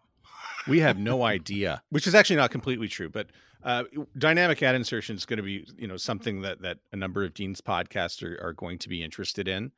we 0.68 0.80
have 0.80 0.98
no 0.98 1.22
idea, 1.22 1.82
which 1.90 2.06
is 2.06 2.14
actually 2.14 2.36
not 2.36 2.50
completely 2.50 2.88
true. 2.88 3.08
But 3.08 3.28
uh, 3.62 3.84
dynamic 4.18 4.62
ad 4.62 4.74
insertion 4.74 5.16
is 5.16 5.24
going 5.24 5.38
to 5.38 5.42
be, 5.42 5.66
you 5.76 5.86
know, 5.86 5.96
something 5.96 6.42
that 6.42 6.62
that 6.62 6.78
a 6.92 6.96
number 6.96 7.24
of 7.24 7.34
Dean's 7.34 7.60
podcasts 7.60 8.22
are, 8.22 8.38
are 8.44 8.52
going 8.52 8.78
to 8.78 8.88
be 8.88 9.02
interested 9.02 9.48
in, 9.48 9.72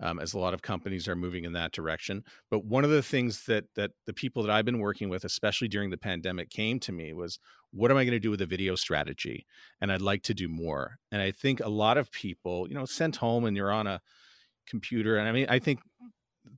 um, 0.00 0.18
as 0.18 0.34
a 0.34 0.38
lot 0.38 0.54
of 0.54 0.62
companies 0.62 1.08
are 1.08 1.16
moving 1.16 1.44
in 1.44 1.52
that 1.52 1.72
direction. 1.72 2.24
But 2.50 2.64
one 2.64 2.84
of 2.84 2.90
the 2.90 3.02
things 3.02 3.44
that 3.46 3.66
that 3.74 3.92
the 4.06 4.12
people 4.12 4.42
that 4.42 4.50
I've 4.50 4.64
been 4.64 4.78
working 4.78 5.08
with, 5.08 5.24
especially 5.24 5.68
during 5.68 5.90
the 5.90 5.96
pandemic, 5.96 6.50
came 6.50 6.80
to 6.80 6.92
me 6.92 7.12
was, 7.12 7.38
what 7.72 7.90
am 7.90 7.96
I 7.96 8.04
going 8.04 8.12
to 8.12 8.20
do 8.20 8.30
with 8.30 8.40
a 8.40 8.46
video 8.46 8.76
strategy? 8.76 9.46
And 9.80 9.92
I'd 9.92 10.00
like 10.00 10.22
to 10.24 10.34
do 10.34 10.48
more. 10.48 10.98
And 11.10 11.20
I 11.20 11.30
think 11.30 11.60
a 11.60 11.68
lot 11.68 11.98
of 11.98 12.10
people, 12.10 12.68
you 12.68 12.74
know, 12.74 12.84
sent 12.84 13.16
home 13.16 13.44
and 13.44 13.56
you're 13.56 13.72
on 13.72 13.86
a 13.86 14.00
computer, 14.66 15.16
and 15.16 15.28
I 15.28 15.32
mean, 15.32 15.46
I 15.48 15.58
think 15.58 15.80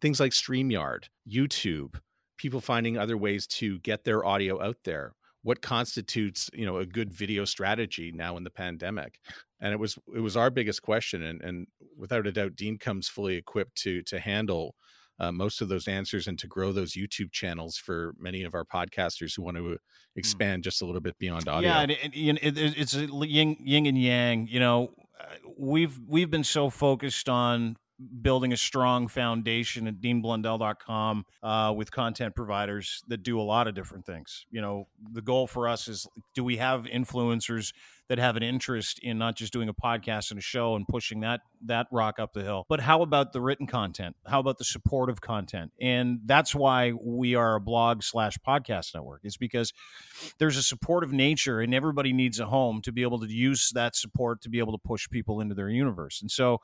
things 0.01 0.21
like 0.21 0.33
StreamYard, 0.33 1.05
YouTube, 1.29 1.97
people 2.37 2.61
finding 2.61 2.99
other 2.99 3.17
ways 3.17 3.47
to 3.47 3.79
get 3.81 4.05
their 4.05 4.25
audio 4.25 4.63
out 4.63 4.79
there. 4.85 5.13
What 5.43 5.63
constitutes 5.63 6.51
you 6.53 6.67
know 6.67 6.79
a 6.79 6.87
good 6.87 7.13
video 7.13 7.45
strategy 7.45 8.13
now 8.15 8.37
in 8.37 8.45
the 8.45 8.51
pandemic? 8.51 9.19
And 9.61 9.73
it 9.73 9.79
was 9.79 9.99
it 10.15 10.21
was 10.21 10.37
our 10.37 10.51
biggest 10.51 10.83
question 10.83 11.23
and 11.23 11.41
and 11.43 11.67
without 11.97 12.27
a 12.27 12.33
doubt 12.33 12.57
dean 12.57 12.79
comes 12.79 13.09
fully 13.09 13.37
equipped 13.37 13.77
to 13.83 14.03
to 14.03 14.19
handle 14.19 14.75
uh, 15.19 15.33
most 15.33 15.63
of 15.63 15.69
those 15.69 15.89
answers 15.89 16.27
and 16.27 16.39
to 16.39 16.47
grow 16.47 16.73
those 16.73 16.93
youtube 16.93 17.33
channels 17.33 17.77
for 17.77 18.15
many 18.19 18.43
of 18.43 18.55
our 18.55 18.65
podcasters 18.65 19.35
who 19.35 19.43
want 19.43 19.57
to 19.57 19.63
hmm. 19.63 19.75
expand 20.15 20.63
just 20.63 20.83
a 20.83 20.87
little 20.87 21.01
bit 21.01 21.19
beyond 21.19 21.49
audio. 21.49 21.71
yeah 21.71 21.81
and, 21.81 21.91
it, 21.91 22.59
it, 22.59 22.59
it's 22.77 22.95
yin, 22.95 23.57
yin 23.61 23.87
and 23.87 23.99
yang 23.99 24.47
you 24.47 24.61
know 24.61 24.93
uh, 25.19 25.25
we've 25.59 25.99
we've 26.07 26.31
been 26.31 26.45
so 26.45 26.69
focused 26.69 27.29
on 27.29 27.77
building 28.21 28.53
a 28.53 28.57
strong 28.57 29.09
foundation 29.09 29.87
at 29.87 30.01
deanblundell.com 30.01 31.25
uh, 31.43 31.73
with 31.77 31.91
content 31.91 32.35
providers 32.35 33.03
that 33.09 33.23
do 33.23 33.41
a 33.41 33.43
lot 33.43 33.67
of 33.67 33.75
different 33.75 34.05
things. 34.05 34.45
You 34.51 34.61
know, 34.61 34.89
the 35.13 35.23
goal 35.23 35.47
for 35.47 35.69
us 35.69 35.89
is 35.89 36.07
do 36.35 36.45
we 36.45 36.59
have 36.59 36.85
influencers 36.85 37.73
that 38.09 38.19
have 38.19 38.37
an 38.37 38.43
interest 38.43 39.01
in 39.01 39.19
not 39.19 39.35
just 39.35 39.53
doing 39.53 39.69
a 39.69 39.75
podcast 39.75 40.31
and 40.31 40.39
a 40.39 40.43
show 40.43 40.77
and 40.77 40.87
pushing 40.87 41.21
that 41.21 41.41
that 41.65 41.87
rock 41.91 42.19
up 42.19 42.33
the 42.35 42.43
hill, 42.43 42.65
but 42.69 42.81
how 42.81 43.03
about 43.03 43.33
the 43.33 43.41
written 43.41 43.67
content? 43.67 44.15
How 44.27 44.41
about 44.41 44.59
the 44.59 44.65
supportive 44.65 45.21
content? 45.21 45.73
And 45.81 46.21
that's 46.25 46.55
why 46.55 46.93
we 46.93 47.35
are 47.35 47.57
a 47.57 47.61
blog 47.61 48.03
slash 48.03 48.39
podcast 48.47 48.95
network. 48.95 49.23
Is 49.25 49.37
because 49.37 49.73
there's 50.39 50.57
a 50.57 50.63
supportive 50.63 51.13
nature, 51.13 51.61
and 51.61 51.75
everybody 51.75 52.13
needs 52.13 52.39
a 52.39 52.47
home 52.47 52.81
to 52.83 52.93
be 52.93 53.03
able 53.03 53.21
to 53.21 53.27
use 53.27 53.71
that 53.75 53.97
support 53.97 54.43
to 54.43 54.51
be 54.51 54.59
able 54.59 54.73
to 54.73 54.79
push 54.79 55.09
people 55.09 55.41
into 55.41 55.55
their 55.55 55.71
universe. 55.71 56.21
And 56.21 56.31
so 56.31 56.61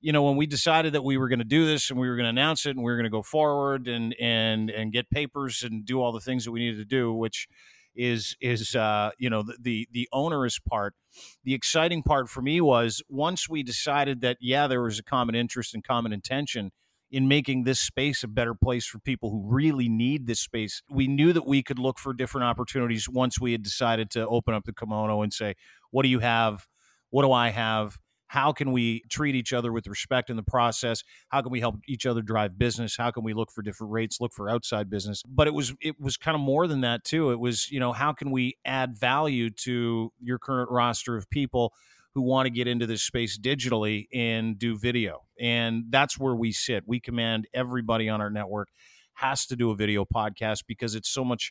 you 0.00 0.12
know, 0.12 0.22
when 0.22 0.36
we 0.36 0.46
decided 0.46 0.94
that 0.94 1.04
we 1.04 1.18
were 1.18 1.28
going 1.28 1.40
to 1.40 1.44
do 1.44 1.66
this 1.66 1.90
and 1.90 1.98
we 1.98 2.08
were 2.08 2.16
going 2.16 2.24
to 2.24 2.30
announce 2.30 2.66
it 2.66 2.70
and 2.70 2.78
we 2.78 2.90
were 2.90 2.96
going 2.96 3.04
to 3.04 3.10
go 3.10 3.22
forward 3.22 3.86
and 3.88 4.14
and 4.20 4.70
and 4.70 4.92
get 4.92 5.10
papers 5.10 5.62
and 5.62 5.84
do 5.84 6.00
all 6.00 6.12
the 6.12 6.20
things 6.20 6.44
that 6.44 6.52
we 6.52 6.60
needed 6.60 6.78
to 6.78 6.84
do, 6.84 7.12
which 7.12 7.48
is 7.94 8.36
is 8.40 8.74
uh, 8.74 9.10
you 9.18 9.28
know 9.28 9.42
the, 9.42 9.56
the 9.60 9.88
the 9.92 10.08
onerous 10.12 10.58
part. 10.58 10.94
The 11.44 11.54
exciting 11.54 12.02
part 12.02 12.28
for 12.28 12.40
me 12.40 12.60
was 12.60 13.02
once 13.08 13.48
we 13.48 13.62
decided 13.62 14.20
that 14.22 14.38
yeah, 14.40 14.66
there 14.66 14.82
was 14.82 14.98
a 14.98 15.02
common 15.02 15.34
interest 15.34 15.74
and 15.74 15.84
common 15.84 16.12
intention 16.12 16.70
in 17.10 17.26
making 17.26 17.64
this 17.64 17.80
space 17.80 18.22
a 18.22 18.28
better 18.28 18.54
place 18.54 18.86
for 18.86 19.00
people 19.00 19.30
who 19.30 19.42
really 19.44 19.88
need 19.88 20.26
this 20.26 20.40
space. 20.40 20.82
We 20.88 21.08
knew 21.08 21.32
that 21.32 21.46
we 21.46 21.62
could 21.62 21.78
look 21.78 21.98
for 21.98 22.12
different 22.12 22.44
opportunities 22.44 23.08
once 23.08 23.40
we 23.40 23.52
had 23.52 23.62
decided 23.62 24.10
to 24.12 24.26
open 24.28 24.54
up 24.54 24.64
the 24.64 24.72
kimono 24.72 25.22
and 25.22 25.32
say, 25.32 25.54
what 25.90 26.04
do 26.04 26.08
you 26.08 26.20
have? 26.20 26.68
What 27.10 27.22
do 27.22 27.32
I 27.32 27.48
have? 27.48 27.98
How 28.30 28.52
can 28.52 28.70
we 28.70 29.02
treat 29.08 29.34
each 29.34 29.52
other 29.52 29.72
with 29.72 29.88
respect 29.88 30.30
in 30.30 30.36
the 30.36 30.42
process? 30.44 31.02
How 31.30 31.42
can 31.42 31.50
we 31.50 31.58
help 31.58 31.80
each 31.88 32.06
other 32.06 32.22
drive 32.22 32.56
business? 32.56 32.96
How 32.96 33.10
can 33.10 33.24
we 33.24 33.34
look 33.34 33.50
for 33.50 33.60
different 33.60 33.92
rates 33.92 34.20
look 34.20 34.32
for 34.32 34.48
outside 34.48 34.88
business? 34.88 35.24
But 35.28 35.48
it 35.48 35.50
was 35.52 35.74
it 35.80 36.00
was 36.00 36.16
kind 36.16 36.36
of 36.36 36.40
more 36.40 36.68
than 36.68 36.82
that 36.82 37.02
too. 37.02 37.32
It 37.32 37.40
was 37.40 37.72
you 37.72 37.80
know 37.80 37.90
how 37.92 38.12
can 38.12 38.30
we 38.30 38.56
add 38.64 38.96
value 38.96 39.50
to 39.64 40.12
your 40.20 40.38
current 40.38 40.70
roster 40.70 41.16
of 41.16 41.28
people 41.28 41.72
who 42.14 42.22
want 42.22 42.46
to 42.46 42.50
get 42.50 42.68
into 42.68 42.86
this 42.86 43.02
space 43.02 43.36
digitally 43.36 44.06
and 44.14 44.56
do 44.56 44.78
video? 44.78 45.24
And 45.40 45.86
that's 45.90 46.16
where 46.16 46.36
we 46.36 46.52
sit. 46.52 46.84
We 46.86 47.00
command 47.00 47.48
everybody 47.52 48.08
on 48.08 48.20
our 48.20 48.30
network 48.30 48.68
has 49.14 49.44
to 49.46 49.56
do 49.56 49.72
a 49.72 49.74
video 49.74 50.04
podcast 50.04 50.62
because 50.68 50.94
it's 50.94 51.10
so 51.10 51.24
much 51.24 51.50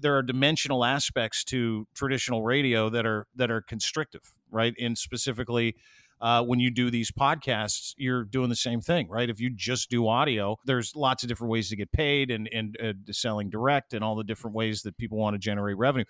there 0.00 0.16
are 0.16 0.22
dimensional 0.22 0.84
aspects 0.84 1.44
to 1.44 1.86
traditional 1.94 2.42
radio 2.42 2.90
that 2.90 3.06
are 3.06 3.26
that 3.36 3.50
are 3.50 3.62
constrictive, 3.62 4.32
right? 4.50 4.74
And 4.80 4.96
specifically, 4.96 5.76
uh, 6.20 6.42
when 6.42 6.60
you 6.60 6.70
do 6.70 6.90
these 6.90 7.10
podcasts, 7.10 7.94
you're 7.98 8.24
doing 8.24 8.48
the 8.48 8.56
same 8.56 8.80
thing, 8.80 9.08
right? 9.08 9.28
If 9.28 9.40
you 9.40 9.50
just 9.50 9.90
do 9.90 10.08
audio, 10.08 10.56
there's 10.64 10.96
lots 10.96 11.22
of 11.22 11.28
different 11.28 11.50
ways 11.50 11.68
to 11.70 11.76
get 11.76 11.92
paid 11.92 12.30
and 12.30 12.48
and 12.52 12.76
uh, 12.82 13.12
selling 13.12 13.50
direct 13.50 13.92
and 13.92 14.02
all 14.02 14.16
the 14.16 14.24
different 14.24 14.56
ways 14.56 14.82
that 14.82 14.96
people 14.96 15.18
want 15.18 15.34
to 15.34 15.38
generate 15.38 15.76
revenue. 15.76 16.06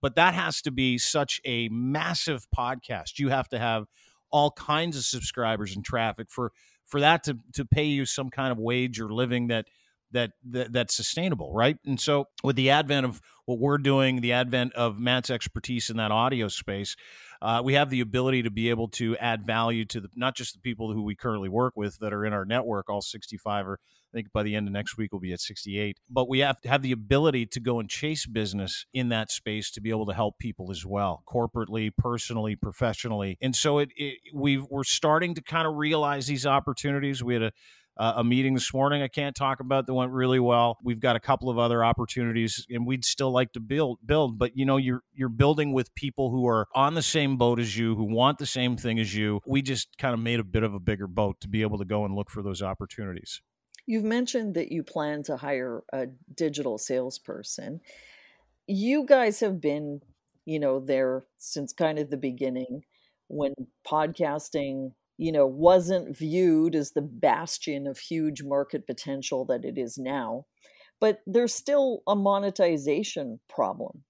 But 0.00 0.14
that 0.14 0.34
has 0.34 0.62
to 0.62 0.70
be 0.70 0.96
such 0.96 1.40
a 1.44 1.68
massive 1.70 2.46
podcast. 2.56 3.18
You 3.18 3.30
have 3.30 3.48
to 3.48 3.58
have 3.58 3.86
all 4.30 4.52
kinds 4.52 4.96
of 4.96 5.04
subscribers 5.04 5.74
and 5.74 5.84
traffic 5.84 6.30
for 6.30 6.52
for 6.84 7.00
that 7.00 7.24
to 7.24 7.38
to 7.54 7.64
pay 7.64 7.84
you 7.84 8.06
some 8.06 8.30
kind 8.30 8.52
of 8.52 8.58
wage 8.58 9.00
or 9.00 9.12
living 9.12 9.48
that 9.48 9.66
that, 10.12 10.32
that 10.50 10.72
that's 10.72 10.94
sustainable, 10.94 11.52
right? 11.52 11.76
And 11.84 12.00
so 12.00 12.28
with 12.42 12.56
the 12.56 12.70
advent 12.70 13.06
of 13.06 13.20
what 13.46 13.58
we're 13.58 13.78
doing, 13.78 14.20
the 14.20 14.32
advent 14.32 14.74
of 14.74 14.98
Matt's 14.98 15.30
expertise 15.30 15.90
in 15.90 15.96
that 15.96 16.10
audio 16.10 16.48
space, 16.48 16.96
uh, 17.40 17.62
we 17.64 17.74
have 17.74 17.90
the 17.90 18.00
ability 18.00 18.42
to 18.42 18.50
be 18.50 18.70
able 18.70 18.88
to 18.88 19.16
add 19.18 19.46
value 19.46 19.84
to 19.86 20.00
the 20.00 20.08
not 20.16 20.34
just 20.34 20.54
the 20.54 20.60
people 20.60 20.92
who 20.92 21.02
we 21.02 21.14
currently 21.14 21.48
work 21.48 21.74
with 21.76 21.98
that 22.00 22.12
are 22.12 22.24
in 22.26 22.32
our 22.32 22.44
network, 22.44 22.90
all 22.90 23.00
65 23.00 23.66
or 23.66 23.78
I 24.12 24.16
think 24.16 24.32
by 24.32 24.42
the 24.42 24.54
end 24.54 24.66
of 24.66 24.72
next 24.72 24.96
week 24.96 25.12
we'll 25.12 25.20
be 25.20 25.32
at 25.32 25.40
68. 25.40 25.98
But 26.08 26.28
we 26.28 26.38
have 26.38 26.60
to 26.62 26.68
have 26.68 26.82
the 26.82 26.92
ability 26.92 27.46
to 27.46 27.60
go 27.60 27.78
and 27.78 27.88
chase 27.88 28.26
business 28.26 28.86
in 28.94 29.10
that 29.10 29.30
space 29.30 29.70
to 29.72 29.80
be 29.80 29.90
able 29.90 30.06
to 30.06 30.14
help 30.14 30.38
people 30.38 30.70
as 30.70 30.84
well, 30.86 31.22
corporately, 31.28 31.90
personally, 31.96 32.56
professionally. 32.56 33.36
And 33.40 33.54
so 33.54 33.78
it, 33.78 33.90
it 33.96 34.18
we 34.34 34.58
we're 34.58 34.84
starting 34.84 35.34
to 35.34 35.42
kind 35.42 35.66
of 35.66 35.74
realize 35.76 36.26
these 36.26 36.46
opportunities. 36.46 37.22
We 37.22 37.34
had 37.34 37.42
a 37.42 37.52
uh, 37.98 38.14
a 38.16 38.24
meeting 38.24 38.54
this 38.54 38.72
morning 38.72 39.02
I 39.02 39.08
can't 39.08 39.34
talk 39.34 39.60
about 39.60 39.86
that 39.86 39.94
went 39.94 40.12
really 40.12 40.38
well. 40.38 40.78
We've 40.82 41.00
got 41.00 41.16
a 41.16 41.20
couple 41.20 41.50
of 41.50 41.58
other 41.58 41.84
opportunities 41.84 42.64
and 42.70 42.86
we'd 42.86 43.04
still 43.04 43.32
like 43.32 43.52
to 43.52 43.60
build 43.60 43.98
build, 44.04 44.38
but 44.38 44.56
you 44.56 44.64
know 44.64 44.76
you're 44.76 45.02
you're 45.12 45.28
building 45.28 45.72
with 45.72 45.94
people 45.94 46.30
who 46.30 46.46
are 46.46 46.68
on 46.74 46.94
the 46.94 47.02
same 47.02 47.36
boat 47.36 47.58
as 47.58 47.76
you, 47.76 47.96
who 47.96 48.04
want 48.04 48.38
the 48.38 48.46
same 48.46 48.76
thing 48.76 48.98
as 48.98 49.14
you. 49.14 49.40
We 49.46 49.62
just 49.62 49.88
kind 49.98 50.14
of 50.14 50.20
made 50.20 50.40
a 50.40 50.44
bit 50.44 50.62
of 50.62 50.74
a 50.74 50.80
bigger 50.80 51.06
boat 51.06 51.40
to 51.40 51.48
be 51.48 51.62
able 51.62 51.78
to 51.78 51.84
go 51.84 52.04
and 52.04 52.14
look 52.14 52.30
for 52.30 52.42
those 52.42 52.62
opportunities. 52.62 53.40
You've 53.86 54.04
mentioned 54.04 54.54
that 54.54 54.70
you 54.70 54.82
plan 54.82 55.22
to 55.24 55.36
hire 55.38 55.82
a 55.92 56.08
digital 56.34 56.76
salesperson. 56.76 57.80
You 58.66 59.06
guys 59.06 59.40
have 59.40 59.62
been, 59.62 60.02
you 60.44 60.60
know, 60.60 60.78
there 60.78 61.24
since 61.38 61.72
kind 61.72 61.98
of 61.98 62.10
the 62.10 62.18
beginning 62.18 62.82
when 63.28 63.54
podcasting, 63.86 64.92
you 65.18 65.32
know, 65.32 65.46
wasn't 65.46 66.16
viewed 66.16 66.74
as 66.74 66.92
the 66.92 67.02
bastion 67.02 67.86
of 67.86 67.98
huge 67.98 68.42
market 68.42 68.86
potential 68.86 69.44
that 69.46 69.64
it 69.64 69.76
is 69.76 69.98
now. 69.98 70.46
But 71.00 71.20
there's 71.26 71.54
still 71.54 72.02
a 72.06 72.16
monetization 72.16 73.40
problem. 73.48 74.04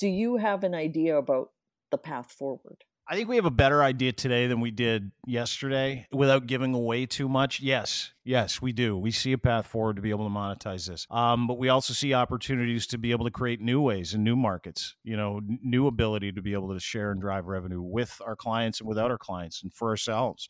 Do 0.00 0.08
you 0.08 0.36
have 0.36 0.64
an 0.64 0.74
idea 0.74 1.16
about 1.16 1.50
the 1.90 1.98
path 1.98 2.32
forward? 2.32 2.84
I 3.10 3.14
think 3.14 3.30
we 3.30 3.36
have 3.36 3.46
a 3.46 3.50
better 3.50 3.82
idea 3.82 4.12
today 4.12 4.48
than 4.48 4.60
we 4.60 4.70
did 4.70 5.12
yesterday 5.26 6.06
without 6.12 6.46
giving 6.46 6.74
away 6.74 7.06
too 7.06 7.26
much. 7.26 7.58
Yes, 7.58 8.12
yes, 8.22 8.60
we 8.60 8.72
do. 8.72 8.98
We 8.98 9.12
see 9.12 9.32
a 9.32 9.38
path 9.38 9.66
forward 9.66 9.96
to 9.96 10.02
be 10.02 10.10
able 10.10 10.28
to 10.28 10.34
monetize 10.34 10.86
this. 10.86 11.06
Um, 11.10 11.46
but 11.46 11.56
we 11.56 11.70
also 11.70 11.94
see 11.94 12.12
opportunities 12.12 12.86
to 12.88 12.98
be 12.98 13.12
able 13.12 13.24
to 13.24 13.30
create 13.30 13.62
new 13.62 13.80
ways 13.80 14.12
and 14.12 14.24
new 14.24 14.36
markets, 14.36 14.94
you 15.04 15.16
know, 15.16 15.38
n- 15.38 15.58
new 15.62 15.86
ability 15.86 16.32
to 16.32 16.42
be 16.42 16.52
able 16.52 16.74
to 16.74 16.80
share 16.80 17.10
and 17.10 17.18
drive 17.18 17.46
revenue 17.46 17.80
with 17.80 18.20
our 18.26 18.36
clients 18.36 18.80
and 18.80 18.88
without 18.88 19.10
our 19.10 19.18
clients 19.18 19.62
and 19.62 19.72
for 19.72 19.88
ourselves 19.88 20.46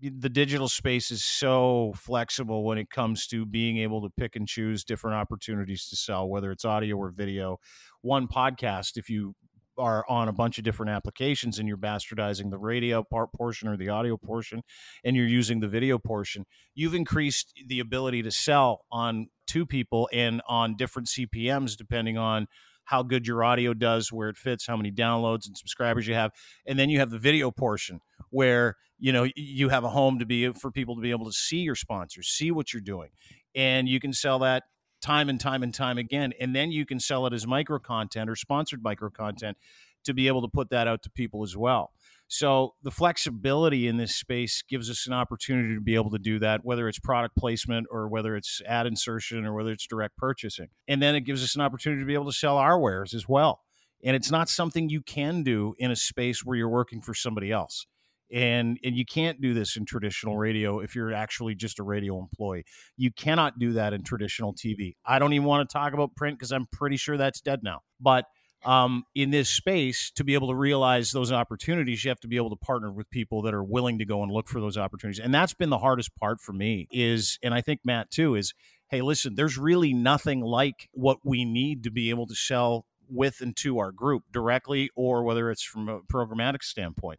the 0.00 0.28
digital 0.28 0.68
space 0.68 1.10
is 1.10 1.24
so 1.24 1.92
flexible 1.96 2.64
when 2.64 2.78
it 2.78 2.88
comes 2.88 3.26
to 3.26 3.44
being 3.44 3.78
able 3.78 4.00
to 4.02 4.10
pick 4.16 4.36
and 4.36 4.46
choose 4.46 4.84
different 4.84 5.16
opportunities 5.16 5.88
to 5.88 5.96
sell, 5.96 6.28
whether 6.28 6.52
it's 6.52 6.64
audio 6.64 6.96
or 6.96 7.10
video. 7.10 7.58
One 8.02 8.28
podcast, 8.28 8.96
if 8.96 9.10
you 9.10 9.34
are 9.78 10.04
on 10.08 10.28
a 10.28 10.32
bunch 10.32 10.58
of 10.58 10.64
different 10.64 10.90
applications 10.90 11.58
and 11.58 11.68
you're 11.68 11.76
bastardizing 11.76 12.50
the 12.50 12.58
radio 12.58 13.02
part 13.02 13.32
portion 13.32 13.68
or 13.68 13.76
the 13.76 13.88
audio 13.88 14.16
portion 14.16 14.62
and 15.04 15.16
you're 15.16 15.26
using 15.26 15.60
the 15.60 15.68
video 15.68 15.98
portion 15.98 16.44
you've 16.74 16.94
increased 16.94 17.52
the 17.66 17.80
ability 17.80 18.22
to 18.22 18.30
sell 18.30 18.84
on 18.90 19.28
two 19.46 19.64
people 19.64 20.08
and 20.12 20.42
on 20.48 20.76
different 20.76 21.08
cpms 21.08 21.76
depending 21.76 22.18
on 22.18 22.46
how 22.88 23.02
good 23.02 23.26
your 23.26 23.44
audio 23.44 23.74
does 23.74 24.10
where 24.10 24.30
it 24.30 24.36
fits 24.38 24.66
how 24.66 24.74
many 24.74 24.90
downloads 24.90 25.46
and 25.46 25.54
subscribers 25.58 26.08
you 26.08 26.14
have. 26.14 26.32
And 26.66 26.78
then 26.78 26.88
you 26.88 27.00
have 27.00 27.10
the 27.10 27.18
video 27.18 27.50
portion 27.50 28.00
where 28.30 28.76
you 28.98 29.12
know 29.12 29.28
you 29.36 29.68
have 29.68 29.84
a 29.84 29.90
home 29.90 30.18
to 30.20 30.26
be 30.26 30.50
for 30.54 30.70
people 30.70 30.94
to 30.96 31.02
be 31.02 31.10
able 31.10 31.26
to 31.26 31.32
see 31.32 31.58
your 31.58 31.74
sponsors 31.74 32.28
see 32.28 32.50
what 32.50 32.72
you're 32.72 32.80
doing. 32.80 33.10
And 33.54 33.88
you 33.88 34.00
can 34.00 34.14
sell 34.14 34.38
that 34.38 34.64
time 35.00 35.28
and 35.28 35.40
time 35.40 35.62
and 35.62 35.72
time 35.72 35.98
again. 35.98 36.32
And 36.40 36.54
then 36.54 36.70
you 36.70 36.86
can 36.86 37.00
sell 37.00 37.26
it 37.26 37.32
as 37.32 37.46
micro 37.46 37.78
content 37.78 38.28
or 38.28 38.36
sponsored 38.36 38.82
micro 38.82 39.10
content 39.10 39.56
to 40.04 40.14
be 40.14 40.28
able 40.28 40.42
to 40.42 40.48
put 40.48 40.70
that 40.70 40.86
out 40.86 41.02
to 41.02 41.10
people 41.10 41.42
as 41.42 41.56
well. 41.56 41.92
So 42.28 42.74
the 42.82 42.90
flexibility 42.90 43.88
in 43.88 43.96
this 43.96 44.14
space 44.14 44.62
gives 44.62 44.90
us 44.90 45.06
an 45.06 45.14
opportunity 45.14 45.74
to 45.74 45.80
be 45.80 45.94
able 45.94 46.10
to 46.10 46.18
do 46.18 46.38
that, 46.40 46.62
whether 46.62 46.86
it's 46.86 46.98
product 46.98 47.36
placement 47.36 47.86
or 47.90 48.06
whether 48.08 48.36
it's 48.36 48.60
ad 48.66 48.86
insertion 48.86 49.46
or 49.46 49.54
whether 49.54 49.72
it's 49.72 49.86
direct 49.86 50.16
purchasing. 50.16 50.68
And 50.86 51.02
then 51.02 51.14
it 51.14 51.22
gives 51.22 51.42
us 51.42 51.54
an 51.54 51.62
opportunity 51.62 52.02
to 52.02 52.06
be 52.06 52.14
able 52.14 52.26
to 52.26 52.32
sell 52.32 52.58
our 52.58 52.78
wares 52.78 53.14
as 53.14 53.26
well. 53.26 53.62
And 54.04 54.14
it's 54.14 54.30
not 54.30 54.48
something 54.48 54.90
you 54.90 55.00
can 55.00 55.42
do 55.42 55.74
in 55.78 55.90
a 55.90 55.96
space 55.96 56.44
where 56.44 56.56
you're 56.56 56.68
working 56.68 57.00
for 57.00 57.14
somebody 57.14 57.50
else 57.50 57.86
and 58.32 58.78
and 58.84 58.96
you 58.96 59.04
can't 59.04 59.40
do 59.40 59.54
this 59.54 59.76
in 59.76 59.84
traditional 59.84 60.36
radio 60.36 60.80
if 60.80 60.94
you're 60.94 61.12
actually 61.12 61.54
just 61.54 61.78
a 61.78 61.82
radio 61.82 62.18
employee. 62.18 62.64
You 62.96 63.10
cannot 63.12 63.58
do 63.58 63.72
that 63.72 63.92
in 63.92 64.02
traditional 64.02 64.54
tv 64.54 64.96
i 65.04 65.18
don't 65.18 65.32
even 65.32 65.46
want 65.46 65.68
to 65.68 65.72
talk 65.72 65.92
about 65.92 66.14
print 66.14 66.38
because 66.38 66.52
i'm 66.52 66.66
pretty 66.72 66.96
sure 66.96 67.16
that's 67.16 67.40
dead 67.40 67.60
now. 67.62 67.80
But 68.00 68.26
um, 68.64 69.04
in 69.14 69.30
this 69.30 69.48
space 69.48 70.10
to 70.16 70.24
be 70.24 70.34
able 70.34 70.48
to 70.48 70.54
realize 70.54 71.12
those 71.12 71.30
opportunities 71.30 72.04
you 72.04 72.08
have 72.10 72.20
to 72.20 72.28
be 72.28 72.36
able 72.36 72.50
to 72.50 72.56
partner 72.56 72.90
with 72.90 73.08
people 73.10 73.42
that 73.42 73.54
are 73.54 73.62
willing 73.62 73.98
to 74.00 74.04
go 74.04 74.22
and 74.24 74.32
look 74.32 74.48
for 74.48 74.60
those 74.60 74.76
opportunities. 74.76 75.20
And 75.20 75.32
that's 75.32 75.54
been 75.54 75.70
the 75.70 75.78
hardest 75.78 76.16
part 76.16 76.40
for 76.40 76.52
me 76.52 76.88
is 76.90 77.38
and 77.42 77.54
i 77.54 77.60
think 77.60 77.80
matt 77.84 78.10
too 78.10 78.34
is 78.34 78.52
hey 78.90 79.00
listen 79.00 79.36
there's 79.36 79.56
really 79.56 79.94
nothing 79.94 80.40
like 80.40 80.88
what 80.92 81.18
we 81.24 81.44
need 81.44 81.84
to 81.84 81.90
be 81.90 82.10
able 82.10 82.26
to 82.26 82.34
sell 82.34 82.84
with 83.10 83.40
and 83.40 83.56
to 83.56 83.78
our 83.78 83.92
group 83.92 84.24
directly 84.32 84.90
or 84.94 85.22
whether 85.22 85.50
it's 85.50 85.62
from 85.62 85.88
a 85.88 86.00
programmatic 86.00 86.62
standpoint. 86.62 87.18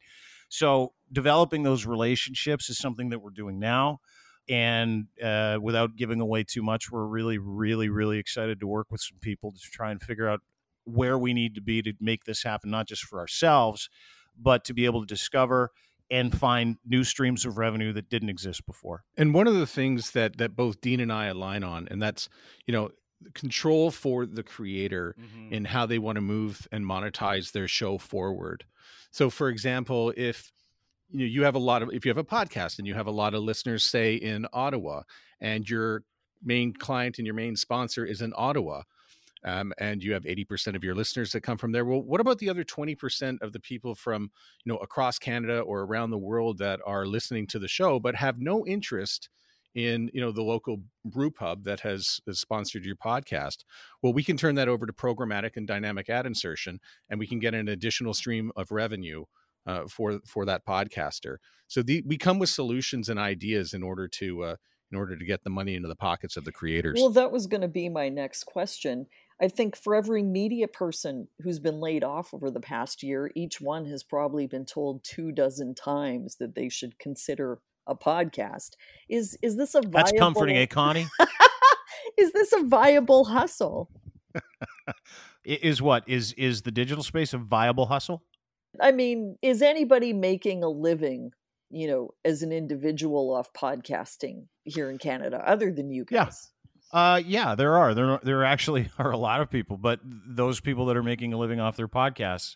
So 0.50 0.94
developing 1.12 1.64
those 1.64 1.86
relationships 1.86 2.70
is 2.70 2.78
something 2.78 3.10
that 3.10 3.20
we're 3.20 3.32
doing 3.32 3.60
now. 3.60 4.00
And 4.48 5.06
uh, 5.24 5.60
without 5.62 5.96
giving 5.96 6.20
away 6.22 6.44
too 6.44 6.64
much, 6.64 6.92
we're 6.92 7.06
really, 7.06 7.38
really, 7.38 7.90
really 7.90 8.18
excited 8.18 8.60
to 8.62 8.68
work 8.68 8.88
with 8.90 9.02
some 9.02 9.20
people 9.22 9.52
to 9.52 9.60
try 9.60 9.92
and 9.92 10.02
figure 10.02 10.28
out 10.28 10.42
where 10.86 11.20
we 11.20 11.34
need 11.34 11.54
to 11.56 11.62
be 11.62 11.82
to 11.84 11.94
make 12.00 12.24
this 12.24 12.44
happen, 12.44 12.72
not 12.72 12.88
just 12.88 13.04
for 13.04 13.20
ourselves, 13.20 13.90
but 14.38 14.64
to 14.66 14.74
be 14.74 14.86
able 14.86 15.02
to 15.02 15.08
discover 15.08 15.72
and 16.12 16.36
find 16.36 16.78
new 16.86 17.04
streams 17.04 17.46
of 17.46 17.58
revenue 17.58 17.94
that 17.94 18.10
didn't 18.10 18.30
exist 18.30 18.66
before. 18.66 19.04
And 19.16 19.34
one 19.34 19.48
of 19.48 19.54
the 19.54 19.68
things 19.68 20.12
that 20.12 20.38
that 20.38 20.56
both 20.56 20.82
Dean 20.82 21.00
and 21.00 21.14
I 21.14 21.28
align 21.28 21.64
on, 21.64 21.88
and 21.90 22.02
that's 22.02 22.30
you 22.66 22.74
know 22.74 22.90
control 23.34 23.92
for 23.92 24.26
the 24.26 24.44
creator 24.44 25.16
mm-hmm. 25.20 25.54
in 25.54 25.66
how 25.66 25.86
they 25.86 26.00
want 26.00 26.16
to 26.16 26.22
move 26.22 26.68
and 26.72 26.86
monetize 26.86 27.52
their 27.52 27.68
show 27.68 27.98
forward. 27.98 28.66
So, 29.12 29.30
for 29.30 29.50
example, 29.50 30.14
if 30.16 30.52
you 31.12 31.20
know 31.20 31.26
you 31.26 31.44
have 31.44 31.56
a 31.56 31.60
lot 31.60 31.82
of 31.82 31.90
if 31.94 32.06
you 32.06 32.10
have 32.10 32.18
a 32.18 32.24
podcast 32.24 32.80
and 32.80 32.88
you 32.88 32.94
have 32.94 33.08
a 33.08 33.12
lot 33.12 33.34
of 33.34 33.44
listeners, 33.44 33.84
say 33.84 34.16
in 34.16 34.46
Ottawa, 34.54 35.04
and 35.42 35.70
your 35.70 36.04
main 36.44 36.74
client 36.74 37.18
and 37.18 37.26
your 37.26 37.36
main 37.36 37.56
sponsor 37.56 38.06
is 38.06 38.22
in 38.22 38.34
Ottawa, 38.36 38.84
um, 39.44 39.74
and 39.78 40.04
you 40.04 40.14
have 40.14 40.24
80% 40.24 40.76
of 40.76 40.84
your 40.84 40.96
listeners 40.96 41.32
that 41.32 41.42
come 41.42 41.58
from 41.58 41.72
there 41.72 41.86
well 41.86 42.02
what 42.02 42.22
about 42.22 42.40
the 42.40 42.50
other 42.50 42.64
20% 42.64 43.42
of 43.42 43.54
the 43.54 43.60
people 43.60 43.96
from 43.96 44.32
you 44.64 44.72
know 44.72 44.78
across 44.78 45.18
canada 45.18 45.60
or 45.62 45.82
around 45.82 46.12
the 46.12 46.18
world 46.18 46.58
that 46.58 46.80
are 46.86 47.06
listening 47.06 47.48
to 47.48 47.60
the 47.60 47.68
show 47.68 48.00
but 48.00 48.16
have 48.16 48.40
no 48.40 48.66
interest 48.66 49.30
in 49.76 50.10
you 50.14 50.22
know 50.22 50.32
the 50.32 50.42
local 50.42 50.82
brew 51.06 51.32
pub 51.32 51.64
that 51.64 51.80
has, 51.80 52.20
has, 52.26 52.40
sponsored 52.40 52.84
your 52.84 52.96
podcast? 52.96 53.64
Well 54.02 54.14
we 54.14 54.24
can 54.24 54.38
turn 54.38 54.56
that 54.56 54.68
over 54.68 54.86
to 54.86 54.94
programmatic 54.94 55.58
and 55.58 55.68
dynamic 55.68 56.10
ad 56.10 56.26
insertion 56.26 56.80
and 57.10 57.20
we 57.20 57.28
can 57.28 57.40
get 57.40 57.54
an 57.54 57.70
additional 57.70 58.14
stream 58.14 58.52
of 58.56 58.72
revenue 58.72 59.26
uh, 59.66 59.84
for 59.88 60.20
for 60.26 60.46
that 60.46 60.66
podcaster 60.66 61.38
so 61.68 61.82
the, 61.82 62.04
we 62.06 62.18
come 62.18 62.40
with 62.40 62.50
solutions 62.50 63.10
and 63.10 63.20
ideas 63.20 63.74
in 63.74 63.84
order 63.84 64.08
to 64.08 64.44
uh, 64.44 64.56
in 64.92 64.98
order 64.98 65.16
to 65.16 65.26
get 65.26 65.44
the 65.44 65.50
money 65.50 65.76
into 65.76 65.88
the 65.88 65.96
pockets 65.96 66.38
of 66.38 66.46
the 66.46 66.52
creators 66.52 66.96
well 66.98 67.10
that 67.10 67.32
was 67.32 67.48
going 67.48 67.62
to 67.62 67.68
be 67.68 67.90
my 67.90 68.10
next 68.10 68.46
question 68.46 69.06
I 69.42 69.48
think 69.48 69.78
for 69.78 69.96
every 69.96 70.22
media 70.22 70.68
person 70.68 71.30
who's 71.42 71.60
been 71.60 71.80
laid 71.80 72.04
off 72.04 72.34
over 72.34 72.52
the 72.52 72.60
past 72.60 73.02
year, 73.02 73.32
each 73.36 73.62
one 73.62 73.86
has 73.86 74.04
probably 74.04 74.48
been 74.48 74.66
told 74.66 75.04
two 75.04 75.32
dozen 75.32 75.76
times 75.76 76.36
that 76.38 76.56
they 76.56 76.68
should 76.68 77.00
consider 77.00 77.60
a 77.88 77.96
podcast. 77.96 78.72
Is 79.08 79.38
is 79.42 79.56
this 79.56 79.76
a 79.76 79.82
viable... 79.82 79.92
That's 79.94 80.12
comforting, 80.12 80.58
eh, 80.58 80.66
Connie? 80.66 81.08
is 82.18 82.34
this 82.34 82.52
a 82.52 82.64
viable 82.64 83.26
hustle? 83.26 83.90
is 85.46 85.82
what 85.82 86.04
is 86.08 86.34
is 86.34 86.62
the 86.64 86.72
digital 86.72 87.04
space 87.04 87.34
a 87.34 87.38
viable 87.38 87.86
hustle? 87.86 88.24
I 88.80 88.92
mean, 88.92 89.38
is 89.42 89.62
anybody 89.62 90.14
making 90.14 90.64
a 90.64 90.70
living, 90.70 91.32
you 91.70 91.88
know, 91.88 92.12
as 92.24 92.44
an 92.44 92.52
individual 92.52 93.34
off 93.34 93.52
podcasting 93.54 94.46
here 94.64 94.90
in 94.90 94.98
Canada, 94.98 95.42
other 95.46 95.72
than 95.72 95.90
you 95.90 96.06
guys? 96.06 96.52
Yeah. 96.52 96.56
Uh, 96.92 97.18
yeah, 97.18 97.54
there 97.54 97.78
are. 97.78 97.94
There, 97.94 98.20
there 98.24 98.44
actually 98.44 98.90
are 98.98 99.12
a 99.12 99.18
lot 99.18 99.42
of 99.42 99.50
people, 99.50 99.78
but 99.78 100.00
those 100.04 100.60
people 100.60 100.88
that 100.88 100.98
are 100.98 101.04
making 101.04 101.34
a 101.34 101.38
living 101.38 101.60
off 101.60 101.76
their 101.76 101.88
podcasts 101.88 102.56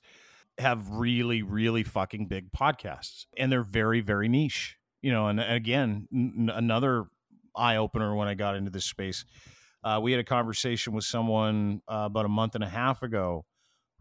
have 0.60 0.89
really, 0.89 1.41
really 1.41 1.84
fucking 1.84 2.28
big 2.28 2.52
podcasts, 2.52 3.26
and 3.38 3.52
they're 3.52 3.63
very, 3.63 4.02
very 4.02 4.28
niche 4.28 4.78
you 5.04 5.12
know, 5.12 5.28
and 5.28 5.39
again, 5.39 6.08
n- 6.12 6.49
another 6.52 7.06
eye 7.56 7.76
opener 7.76 8.15
when 8.15 8.28
I 8.28 8.34
got 8.34 8.56
into 8.56 8.71
this 8.71 8.86
space. 8.86 9.26
Uh, 9.84 9.99
we 10.02 10.12
had 10.13 10.19
a 10.19 10.23
conversation 10.23 10.93
with 10.93 11.04
someone 11.04 11.82
uh, 11.88 12.04
about 12.06 12.26
a 12.26 12.30
month 12.30 12.56
and 12.56 12.63
a 12.63 12.69
half 12.69 13.04
ago 13.04 13.45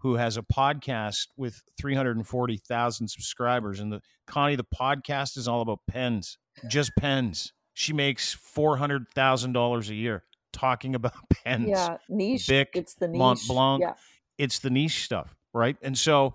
who 0.03 0.17
has 0.17 0.37
a 0.37 0.43
podcast 0.43 1.29
with 1.37 1.63
340,000 1.81 3.09
subscribers. 3.09 3.79
And 3.79 3.93
the 3.93 4.03
Connie, 4.27 4.57
the 4.57 4.65
podcast 4.65 5.39
is 5.39 5.47
all 5.47 5.63
about 5.63 5.79
pens, 5.89 6.39
just 6.69 6.91
pens. 6.99 7.53
She 7.75 7.93
makes 7.93 8.37
$400,000 8.57 9.89
a 9.89 9.95
year 9.95 10.25
talking 10.53 10.97
about 10.97 11.15
pens. 11.45 11.69
Yeah, 11.69 11.99
niche. 12.09 12.49
Bic, 12.49 12.71
it's 12.75 12.95
the 12.95 13.07
niche. 13.07 13.19
Mont 13.19 13.41
Blanc. 13.47 13.83
Yeah. 13.83 13.95
It's 14.39 14.59
the 14.59 14.71
niche 14.71 15.05
stuff, 15.05 15.37
right? 15.55 15.77
And 15.83 15.97
so 15.97 16.35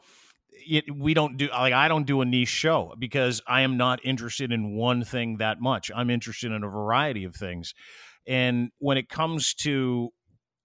it, 0.49 0.86
we 0.95 1.13
don't 1.13 1.36
do 1.36 1.49
like 1.49 1.73
I 1.73 1.89
don't 1.89 2.06
do 2.06 2.21
a 2.21 2.25
niche 2.25 2.47
show 2.47 2.93
because 2.97 3.41
I 3.45 3.62
am 3.62 3.75
not 3.75 3.99
interested 4.06 4.53
in 4.53 4.75
one 4.75 5.03
thing 5.03 5.38
that 5.38 5.60
much. 5.60 5.91
I'm 5.93 6.10
interested 6.10 6.53
in 6.53 6.63
a 6.63 6.69
variety 6.69 7.25
of 7.25 7.36
things. 7.36 7.73
And 8.25 8.71
when 8.80 8.97
it 8.97 9.10
comes 9.10 9.53
to 9.56 10.12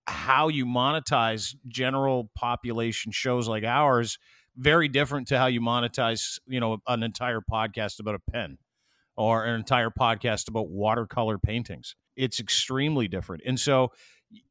how 0.07 0.49
you 0.49 0.67
monetize 0.67 1.55
general 1.69 2.31
population 2.35 3.13
shows 3.13 3.49
like 3.49 3.65
ours, 3.65 4.19
very 4.57 4.89
different 4.89 5.29
to 5.29 5.39
how 5.39 5.47
you 5.47 5.61
monetize, 5.61 6.39
you 6.47 6.61
know, 6.61 6.79
an 6.87 7.03
entire 7.03 7.41
podcast 7.41 8.01
about 8.01 8.15
a 8.15 8.31
pen 8.31 8.59
or 9.17 9.45
an 9.45 9.55
entire 9.55 9.91
podcast 9.91 10.49
about 10.49 10.69
watercolor 10.69 11.39
paintings. 11.39 11.95
It's 12.17 12.41
extremely 12.41 13.09
different. 13.09 13.43
And 13.47 13.59
so 13.59 13.93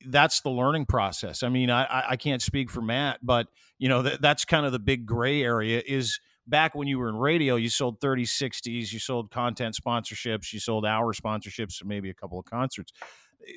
that's 0.06 0.42
the 0.42 0.50
learning 0.50 0.86
process. 0.86 1.44
I 1.44 1.50
mean, 1.50 1.70
I, 1.70 2.04
I 2.10 2.16
can't 2.16 2.42
speak 2.42 2.70
for 2.70 2.82
Matt, 2.82 3.20
but 3.22 3.48
you 3.80 3.90
know, 3.90 4.04
th- 4.04 4.20
that's 4.20 4.46
kind 4.46 4.66
of 4.66 4.72
the 4.72 4.80
big 4.80 5.06
gray 5.06 5.44
area 5.44 5.82
is 5.86 6.20
back 6.48 6.76
when 6.76 6.88
you 6.88 7.00
were 7.00 7.10
in 7.10 7.16
radio, 7.16 7.56
you 7.56 7.70
sold 7.70 8.00
30, 8.00 8.26
60s, 8.26 8.92
you 8.94 9.00
sold 9.00 9.32
content 9.32 9.76
sponsorships, 9.76 10.54
you 10.54 10.60
sold 10.60 10.86
hour 10.86 11.14
sponsorships, 11.14 11.80
and 11.80 11.90
maybe 11.90 12.10
a 12.10 12.14
couple 12.14 12.40
of 12.40 12.46
concerts. 12.46 12.92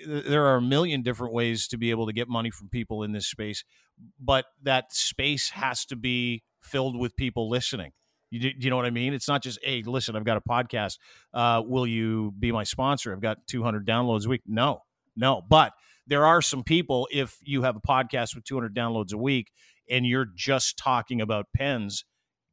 There 0.06 0.46
are 0.46 0.56
a 0.56 0.62
million 0.62 1.02
different 1.02 1.34
ways 1.34 1.68
to 1.68 1.78
be 1.78 1.90
able 1.90 2.06
to 2.06 2.12
get 2.12 2.28
money 2.28 2.50
from 2.50 2.68
people 2.68 3.02
in 3.02 3.12
this 3.12 3.26
space, 3.26 3.64
but 4.18 4.46
that 4.62 4.92
space 4.92 5.50
has 5.50 5.84
to 5.86 5.96
be 5.96 6.42
filled 6.62 6.98
with 6.98 7.16
people 7.16 7.48
listening. 7.48 7.92
You, 8.30 8.52
you 8.58 8.70
know 8.70 8.76
what 8.76 8.86
I 8.86 8.90
mean? 8.90 9.14
It's 9.14 9.28
not 9.28 9.42
just, 9.42 9.58
hey, 9.62 9.82
listen, 9.84 10.16
I've 10.16 10.24
got 10.24 10.36
a 10.36 10.40
podcast. 10.40 10.98
Uh, 11.32 11.62
will 11.64 11.86
you 11.86 12.32
be 12.38 12.50
my 12.50 12.64
sponsor? 12.64 13.12
I've 13.12 13.20
got 13.20 13.46
200 13.46 13.86
downloads 13.86 14.26
a 14.26 14.28
week. 14.28 14.42
No, 14.46 14.80
no. 15.14 15.42
But 15.48 15.72
there 16.06 16.26
are 16.26 16.42
some 16.42 16.64
people, 16.64 17.08
if 17.12 17.38
you 17.42 17.62
have 17.62 17.76
a 17.76 17.80
podcast 17.80 18.34
with 18.34 18.44
200 18.44 18.74
downloads 18.74 19.12
a 19.12 19.18
week 19.18 19.52
and 19.88 20.06
you're 20.06 20.26
just 20.34 20.76
talking 20.76 21.20
about 21.20 21.46
pens, 21.54 22.04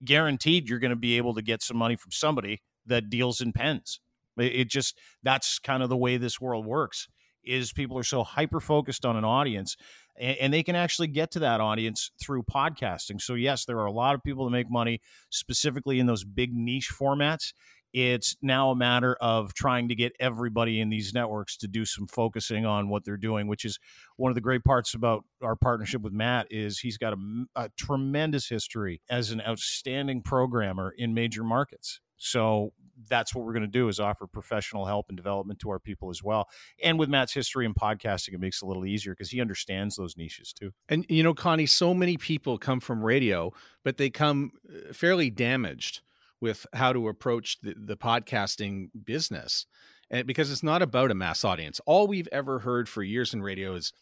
guaranteed 0.03 0.69
you're 0.69 0.79
going 0.79 0.91
to 0.91 0.95
be 0.95 1.17
able 1.17 1.33
to 1.33 1.41
get 1.41 1.63
some 1.63 1.77
money 1.77 1.95
from 1.95 2.11
somebody 2.11 2.61
that 2.85 3.09
deals 3.09 3.41
in 3.41 3.51
pens. 3.53 3.99
It 4.37 4.69
just, 4.69 4.97
that's 5.23 5.59
kind 5.59 5.83
of 5.83 5.89
the 5.89 5.97
way 5.97 6.17
this 6.17 6.39
world 6.39 6.65
works 6.65 7.07
is 7.43 7.71
people 7.71 7.97
are 7.97 8.03
so 8.03 8.23
hyper 8.23 8.59
focused 8.59 9.05
on 9.05 9.15
an 9.15 9.23
audience 9.23 9.75
and, 10.19 10.37
and, 10.37 10.53
they 10.53 10.63
can 10.63 10.75
actually 10.75 11.07
get 11.07 11.31
to 11.31 11.39
that 11.39 11.61
audience 11.61 12.11
through 12.21 12.43
podcasting. 12.43 13.21
So 13.21 13.33
yes, 13.33 13.65
there 13.65 13.79
are 13.79 13.85
a 13.85 13.91
lot 13.91 14.15
of 14.15 14.23
people 14.23 14.45
that 14.45 14.51
make 14.51 14.69
money 14.69 15.01
specifically 15.29 15.99
in 15.99 16.05
those 16.05 16.23
big 16.23 16.53
niche 16.53 16.91
formats. 16.91 17.53
It's 17.93 18.37
now 18.41 18.71
a 18.71 18.75
matter 18.75 19.17
of 19.19 19.53
trying 19.53 19.89
to 19.89 19.95
get 19.95 20.13
everybody 20.19 20.79
in 20.79 20.89
these 20.89 21.13
networks 21.13 21.57
to 21.57 21.67
do 21.67 21.83
some 21.83 22.07
focusing 22.07 22.65
on 22.65 22.87
what 22.87 23.03
they're 23.03 23.17
doing, 23.17 23.47
which 23.47 23.65
is 23.65 23.79
one 24.15 24.31
of 24.31 24.35
the 24.35 24.41
great 24.41 24.63
parts 24.63 24.93
about 24.93 25.25
our 25.41 25.57
partnership 25.57 26.01
with 26.01 26.13
Matt 26.13 26.47
is 26.49 26.79
he's 26.79 26.97
got 26.97 27.13
a, 27.13 27.17
a 27.55 27.69
tremendous 27.77 28.47
history 28.47 29.01
as 29.09 29.31
an 29.31 29.41
outstanding 29.41 30.21
programmer 30.21 30.93
in 30.97 31.13
major 31.13 31.43
markets. 31.43 31.99
So 32.23 32.71
that's 33.09 33.33
what 33.33 33.43
we're 33.43 33.53
going 33.53 33.63
to 33.63 33.67
do 33.67 33.87
is 33.87 33.99
offer 33.99 34.27
professional 34.27 34.85
help 34.85 35.07
and 35.09 35.17
development 35.17 35.59
to 35.59 35.71
our 35.71 35.79
people 35.79 36.11
as 36.11 36.21
well. 36.21 36.47
And 36.83 36.99
with 36.99 37.09
Matt's 37.09 37.33
history 37.33 37.65
in 37.65 37.73
podcasting, 37.73 38.33
it 38.33 38.39
makes 38.39 38.61
it 38.61 38.65
a 38.65 38.67
little 38.67 38.85
easier 38.85 39.13
because 39.13 39.31
he 39.31 39.41
understands 39.41 39.95
those 39.95 40.15
niches 40.17 40.53
too. 40.53 40.71
And 40.87 41.03
you 41.09 41.23
know, 41.23 41.33
Connie, 41.33 41.65
so 41.65 41.95
many 41.95 42.17
people 42.17 42.59
come 42.59 42.79
from 42.79 43.03
radio, 43.03 43.51
but 43.83 43.97
they 43.97 44.11
come 44.11 44.51
uh, 44.69 44.93
fairly 44.93 45.31
damaged 45.31 46.01
with 46.39 46.67
how 46.73 46.93
to 46.93 47.07
approach 47.07 47.59
the, 47.61 47.73
the 47.75 47.97
podcasting 47.97 48.89
business. 49.03 49.65
And 50.11 50.27
because 50.27 50.51
it's 50.51 50.63
not 50.63 50.83
about 50.83 51.09
a 51.09 51.15
mass 51.15 51.43
audience. 51.43 51.81
All 51.87 52.07
we've 52.07 52.29
ever 52.31 52.59
heard 52.59 52.87
for 52.87 53.01
years 53.01 53.33
in 53.33 53.41
radio 53.41 53.73
is 53.73 53.93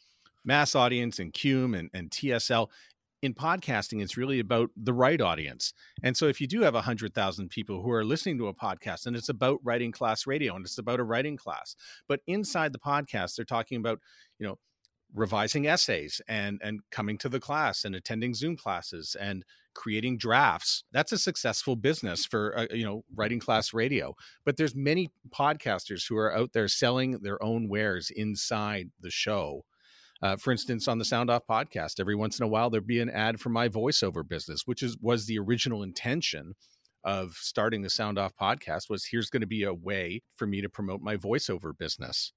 mass 0.43 0.75
audience 0.75 1.19
and 1.19 1.31
Cume 1.31 1.73
and, 1.73 1.89
and 1.93 2.09
TSL 2.09 2.67
in 3.21 3.33
podcasting, 3.33 4.01
it's 4.01 4.17
really 4.17 4.39
about 4.39 4.69
the 4.75 4.93
right 4.93 5.19
audience. 5.19 5.73
And 6.03 6.15
so 6.15 6.27
if 6.27 6.39
you 6.39 6.47
do 6.47 6.61
have 6.61 6.73
100,000 6.73 7.49
people 7.49 7.81
who 7.81 7.91
are 7.91 8.05
listening 8.05 8.37
to 8.37 8.47
a 8.47 8.53
podcast 8.53 9.05
and 9.05 9.15
it's 9.15 9.29
about 9.29 9.59
writing 9.63 9.91
class 9.91 10.25
radio 10.25 10.55
and 10.55 10.65
it's 10.65 10.77
about 10.77 10.99
a 10.99 11.03
writing 11.03 11.37
class, 11.37 11.75
but 12.07 12.21
inside 12.27 12.73
the 12.73 12.79
podcast, 12.79 13.35
they're 13.35 13.45
talking 13.45 13.77
about, 13.77 13.99
you 14.39 14.47
know, 14.47 14.57
revising 15.13 15.65
essays 15.65 16.21
and 16.27 16.61
and 16.63 16.81
coming 16.91 17.17
to 17.17 17.29
the 17.29 17.39
class 17.39 17.83
and 17.83 17.95
attending 17.95 18.33
zoom 18.33 18.55
classes 18.55 19.15
and 19.19 19.43
creating 19.73 20.17
drafts. 20.17 20.83
That's 20.91 21.11
a 21.11 21.17
successful 21.17 21.75
business 21.75 22.25
for 22.25 22.57
uh, 22.57 22.67
you 22.71 22.85
know 22.85 23.03
writing 23.15 23.39
class 23.39 23.73
radio. 23.73 24.15
But 24.45 24.57
there's 24.57 24.75
many 24.75 25.09
podcasters 25.31 26.07
who 26.07 26.17
are 26.17 26.35
out 26.35 26.53
there 26.53 26.67
selling 26.67 27.19
their 27.21 27.41
own 27.43 27.67
wares 27.67 28.11
inside 28.15 28.91
the 28.99 29.09
show 29.09 29.63
uh, 30.21 30.35
for 30.35 30.51
instance, 30.51 30.87
on 30.87 30.97
the 30.97 31.05
Sound 31.05 31.29
Off 31.29 31.43
podcast, 31.49 31.99
every 31.99 32.15
once 32.15 32.39
in 32.39 32.43
a 32.43 32.47
while 32.47 32.69
there'd 32.69 32.85
be 32.85 32.99
an 32.99 33.09
ad 33.09 33.39
for 33.39 33.49
my 33.49 33.69
voiceover 33.69 34.27
business, 34.27 34.63
which 34.65 34.83
is 34.83 34.97
was 35.01 35.25
the 35.25 35.39
original 35.39 35.83
intention 35.83 36.53
of 37.03 37.35
starting 37.39 37.81
the 37.81 37.89
Sound 37.89 38.19
Off 38.19 38.33
podcast. 38.39 38.89
Was 38.89 39.05
here's 39.05 39.29
going 39.29 39.41
to 39.41 39.47
be 39.47 39.63
a 39.63 39.73
way 39.73 40.21
for 40.35 40.45
me 40.45 40.61
to 40.61 40.69
promote 40.69 41.01
my 41.01 41.15
voiceover 41.15 41.77
business. 41.77 42.33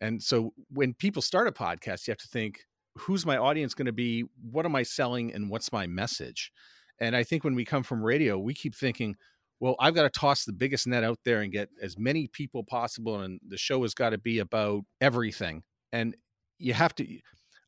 And 0.00 0.22
so 0.22 0.52
when 0.68 0.92
people 0.92 1.22
start 1.22 1.48
a 1.48 1.52
podcast, 1.52 2.06
you 2.06 2.10
have 2.10 2.18
to 2.18 2.28
think, 2.28 2.60
who's 2.96 3.24
my 3.24 3.38
audience 3.38 3.74
going 3.74 3.86
to 3.86 3.92
be? 3.92 4.24
What 4.50 4.66
am 4.66 4.76
I 4.76 4.82
selling? 4.82 5.32
And 5.32 5.48
what's 5.48 5.72
my 5.72 5.86
message? 5.86 6.52
And 7.00 7.16
I 7.16 7.22
think 7.22 7.42
when 7.42 7.54
we 7.54 7.64
come 7.64 7.82
from 7.82 8.04
radio, 8.04 8.38
we 8.38 8.54
keep 8.54 8.74
thinking, 8.74 9.16
well, 9.60 9.76
I've 9.80 9.94
got 9.94 10.02
to 10.02 10.10
toss 10.10 10.44
the 10.44 10.52
biggest 10.52 10.86
net 10.86 11.04
out 11.04 11.20
there 11.24 11.40
and 11.40 11.50
get 11.50 11.70
as 11.80 11.98
many 11.98 12.28
people 12.28 12.64
possible. 12.64 13.20
And 13.20 13.40
the 13.48 13.56
show 13.56 13.82
has 13.82 13.94
got 13.94 14.10
to 14.10 14.18
be 14.18 14.40
about 14.40 14.82
everything. 15.00 15.62
And 15.92 16.16
you 16.58 16.74
have 16.74 16.94
to 16.96 17.06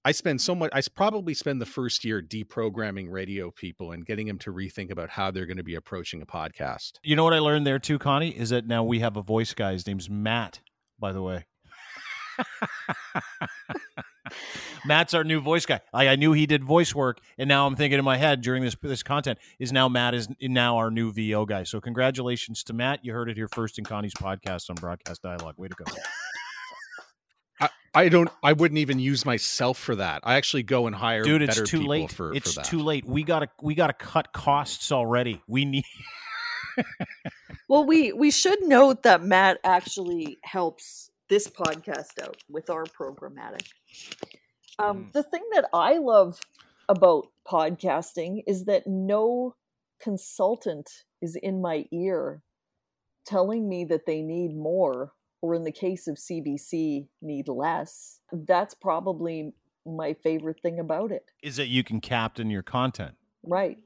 I 0.05 0.13
spend 0.13 0.41
so 0.41 0.55
much 0.55 0.71
I 0.73 0.81
probably 0.95 1.35
spend 1.35 1.61
the 1.61 1.67
first 1.67 2.05
year 2.05 2.23
deprogramming 2.23 3.11
radio 3.11 3.51
people 3.51 3.93
and 3.93 4.07
getting 4.07 4.27
them 4.27 4.39
to 4.39 4.53
rethink 4.53 4.91
about 4.91 5.11
how 5.11 5.31
they're 5.31 5.47
going 5.47 5.57
to 5.57 5.65
be 5.65 5.75
approaching 5.75 6.23
a 6.23 6.27
podcast. 6.27 6.93
You 7.03 7.17
know 7.17 7.25
what 7.25 7.35
I 7.35 7.41
learned 7.41 7.67
there 7.67 7.81
too, 7.81 7.99
Connie, 7.99 8.31
is 8.31 8.51
that 8.51 8.67
now 8.67 8.85
we 8.85 9.01
have 9.01 9.17
a 9.17 9.23
voice 9.23 9.53
guy. 9.53 9.73
His 9.73 9.87
name's 9.87 10.09
Matt, 10.09 10.61
by 10.99 11.13
the 11.13 11.23
way. 11.23 11.47
Matt's 14.85 15.15
our 15.15 15.25
new 15.25 15.41
voice 15.41 15.67
guy. 15.67 15.81
I, 15.93 16.09
I, 16.09 16.17
knew 16.17 16.33
he 16.33 16.47
did 16.47 16.63
voice 16.63 16.95
work, 16.95 17.19
and 17.39 17.49
now 17.49 17.67
I'm 17.67 17.75
thinking 17.77 17.99
in 17.99 18.05
my 18.05 18.17
head 18.17 18.41
during 18.41 18.63
this 18.63 18.77
this 18.81 19.03
content 19.03 19.39
is 19.59 19.73
now 19.73 19.89
Matt 19.89 20.15
is 20.15 20.29
now 20.41 20.77
our 20.77 20.91
new 20.91 21.13
VO 21.13 21.45
guy. 21.47 21.65
So 21.65 21.81
congratulations 21.81 22.63
to 22.65 22.73
Matt. 22.73 23.05
You 23.05 23.13
heard 23.13 23.29
it 23.29 23.37
here 23.37 23.49
first 23.49 23.79
in 23.79 23.85
Connie's 23.85 24.15
podcast 24.15 24.71
on 24.71 24.77
Broadcast 24.77 25.23
Dialogue. 25.23 25.55
Way 25.59 25.69
to 25.69 25.75
go. 25.75 25.85
I 27.97 28.11
don't. 28.11 28.29
I 28.43 28.53
wouldn't 28.53 28.77
even 28.79 28.99
use 28.99 29.25
myself 29.25 29.79
for 29.79 29.97
that. 29.97 30.21
I 30.23 30.35
actually 30.35 30.65
go 30.65 30.87
and 30.87 30.95
hire. 30.95 31.23
Dude, 31.23 31.41
it's 31.41 31.63
too 31.63 31.81
late. 31.81 32.13
For, 32.13 32.35
it's 32.35 32.53
for 32.53 32.63
too 32.63 32.81
late. 32.81 33.07
We 33.07 33.23
gotta 33.23 33.49
we 33.63 33.75
gotta 33.75 33.95
cut 33.95 34.35
costs 34.35 34.93
already. 34.93 35.41
We 35.49 35.65
need. 35.65 35.85
well, 37.69 37.87
we 37.87 38.13
we 38.13 38.31
should 38.31 38.63
note 38.63 39.03
that 39.05 39.23
Matt 39.23 39.61
actually 39.65 40.37
helps 40.43 41.11
this 41.31 41.49
podcast 41.49 42.23
out 42.23 42.37
with 42.51 42.69
our 42.69 42.85
programmatic. 42.85 43.67
Um, 44.79 45.07
mm. 45.07 45.13
The 45.13 45.23
thing 45.23 45.45
that 45.55 45.65
I 45.73 45.97
love 45.97 46.39
about 46.91 47.29
podcasting 47.49 48.43
is 48.47 48.67
that 48.67 48.87
no 48.87 49.55
consultant 50.01 50.91
is 51.23 51.35
in 51.35 51.63
my 51.63 51.87
ear 51.91 52.43
telling 53.25 53.71
me 53.71 53.87
that 53.87 54.05
they 54.05 54.21
need 54.21 54.55
more 54.55 55.13
or 55.43 55.55
in 55.55 55.65
the 55.65 55.73
case 55.73 56.09
of 56.09 56.17
CBC, 56.17 57.09
need 57.23 57.49
less. 57.49 58.21
That's 58.33 58.75
probably 58.75 59.53
my 59.85 60.15
favorite 60.15 60.61
thing 60.61 60.81
about 60.81 61.13
it. 61.13 61.31
Is 61.43 61.57
that 61.57 61.69
you 61.69 61.85
can 61.85 62.01
captain 62.01 62.51
your 62.51 62.63
content. 62.63 63.15
Right. 63.43 63.79